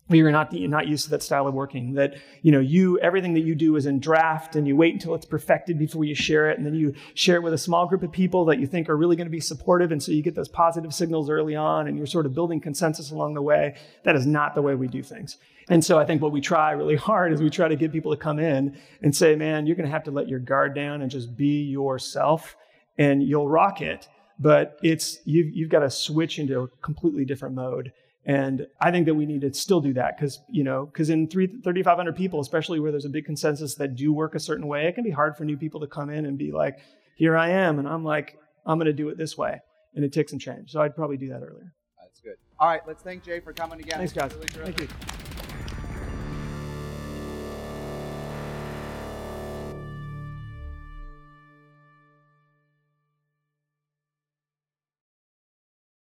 where 0.08 0.18
you're 0.18 0.32
not 0.32 0.54
not 0.54 0.88
used 0.88 1.06
to 1.06 1.10
that 1.12 1.24
style 1.24 1.48
of 1.48 1.54
working, 1.54 1.94
that 1.94 2.16
you 2.42 2.52
know 2.52 2.60
you 2.60 3.00
everything 3.00 3.34
that 3.34 3.42
you 3.42 3.56
do 3.56 3.76
is 3.76 3.86
in 3.86 4.00
draft, 4.00 4.56
and 4.56 4.68
you 4.68 4.76
wait 4.76 4.94
until 4.94 5.16
it's 5.16 5.26
perfected 5.26 5.78
before 5.78 6.04
you 6.06 6.16
share 6.16 6.50
it, 6.50 6.58
and 6.58 6.66
then 6.66 6.74
you 6.74 6.94
share 7.14 7.36
it 7.36 7.44
with 7.44 7.54
a 7.54 7.58
small 7.58 7.88
group 7.88 8.04
of 8.04 8.12
people 8.12 8.46
that 8.46 8.60
you 8.60 8.68
think 8.68 8.90
are 8.90 8.98
really 8.98 9.16
going 9.16 9.28
to 9.28 9.32
be 9.32 9.40
supportive, 9.40 9.92
and 9.92 10.02
so 10.02 10.12
you 10.12 10.22
get 10.22 10.36
those 10.36 10.48
positive 10.48 10.94
signals 10.94 11.30
early 11.30 11.56
on, 11.56 11.88
and 11.88 11.98
you're 11.98 12.08
sort 12.08 12.26
of 12.26 12.34
building 12.34 12.60
consensus 12.60 13.12
along 13.12 13.34
the 13.34 13.42
way. 13.42 13.76
That 14.04 14.16
is 14.16 14.26
not 14.26 14.56
the 14.56 14.62
way 14.62 14.76
we 14.76 14.88
do 14.88 15.04
things. 15.04 15.38
And 15.70 15.84
so 15.84 16.00
I 16.00 16.06
think 16.06 16.22
what 16.22 16.32
we 16.32 16.40
try 16.40 16.72
really 16.72 16.96
hard 16.96 17.34
is 17.34 17.42
we 17.42 17.50
try 17.50 17.68
to 17.68 17.76
get 17.76 17.92
people 17.92 18.16
to 18.16 18.18
come 18.18 18.40
in 18.40 18.78
and 19.02 19.14
say, 19.14 19.36
man, 19.36 19.68
you're 19.68 19.76
going 19.76 19.86
to 19.86 19.92
have 19.92 20.06
to 20.06 20.12
let 20.12 20.30
your 20.30 20.40
guard 20.40 20.74
down 20.74 21.02
and 21.02 21.12
just 21.12 21.36
be 21.36 21.64
yourself 21.64 22.56
and 22.98 23.22
you'll 23.22 23.50
rock 23.50 23.82
it. 23.82 24.08
But 24.40 24.78
it's 24.84 25.18
you've 25.26 25.50
you've 25.56 25.70
got 25.70 25.80
to 25.80 25.90
switch 25.90 26.38
into 26.40 26.62
a 26.62 26.68
completely 26.82 27.26
different 27.26 27.56
mode. 27.56 27.92
And 28.28 28.68
I 28.82 28.92
think 28.92 29.06
that 29.06 29.16
we 29.16 29.26
need 29.26 29.40
to 29.42 29.54
still 29.54 29.80
do 29.80 29.94
that 29.94 30.18
because, 30.18 30.42
you 30.50 30.66
know, 30.66 30.86
because 30.86 31.10
in 31.10 31.30
3,500 31.30 32.14
people, 32.14 32.42
especially 32.42 32.82
where 32.82 32.92
there's 32.92 33.06
a 33.06 33.10
big 33.10 33.24
consensus 33.24 33.76
that 33.76 33.96
do 33.96 34.12
work 34.12 34.36
a 34.36 34.40
certain 34.40 34.68
way, 34.68 34.86
it 34.86 34.96
can 34.96 35.06
be 35.06 35.12
hard 35.12 35.38
for 35.38 35.46
new 35.46 35.56
people 35.56 35.80
to 35.80 35.88
come 35.88 36.10
in 36.10 36.26
and 36.26 36.38
be 36.38 36.52
like, 36.52 36.78
here 37.16 37.38
I 37.38 37.52
am. 37.52 37.80
And 37.80 37.88
I'm 37.88 38.04
like, 38.04 38.38
I'm 38.66 38.78
going 38.78 38.88
to 38.88 38.94
do 38.94 39.08
it 39.08 39.18
this 39.18 39.38
way. 39.38 39.62
And 39.96 40.04
it 40.04 40.12
takes 40.12 40.32
some 40.32 40.40
change. 40.40 40.72
So 40.72 40.82
I'd 40.82 40.94
probably 40.94 41.16
do 41.16 41.30
that 41.30 41.42
earlier. 41.42 41.74
That's 42.02 42.20
good. 42.20 42.36
All 42.60 42.68
right. 42.68 42.82
Let's 42.86 43.02
thank 43.02 43.24
Jay 43.24 43.40
for 43.40 43.54
coming 43.54 43.80
again. 43.80 43.98
Thanks, 43.98 44.12
guys. 44.12 44.34
Really 44.36 44.74
thank 44.74 44.82
you. 44.82 45.27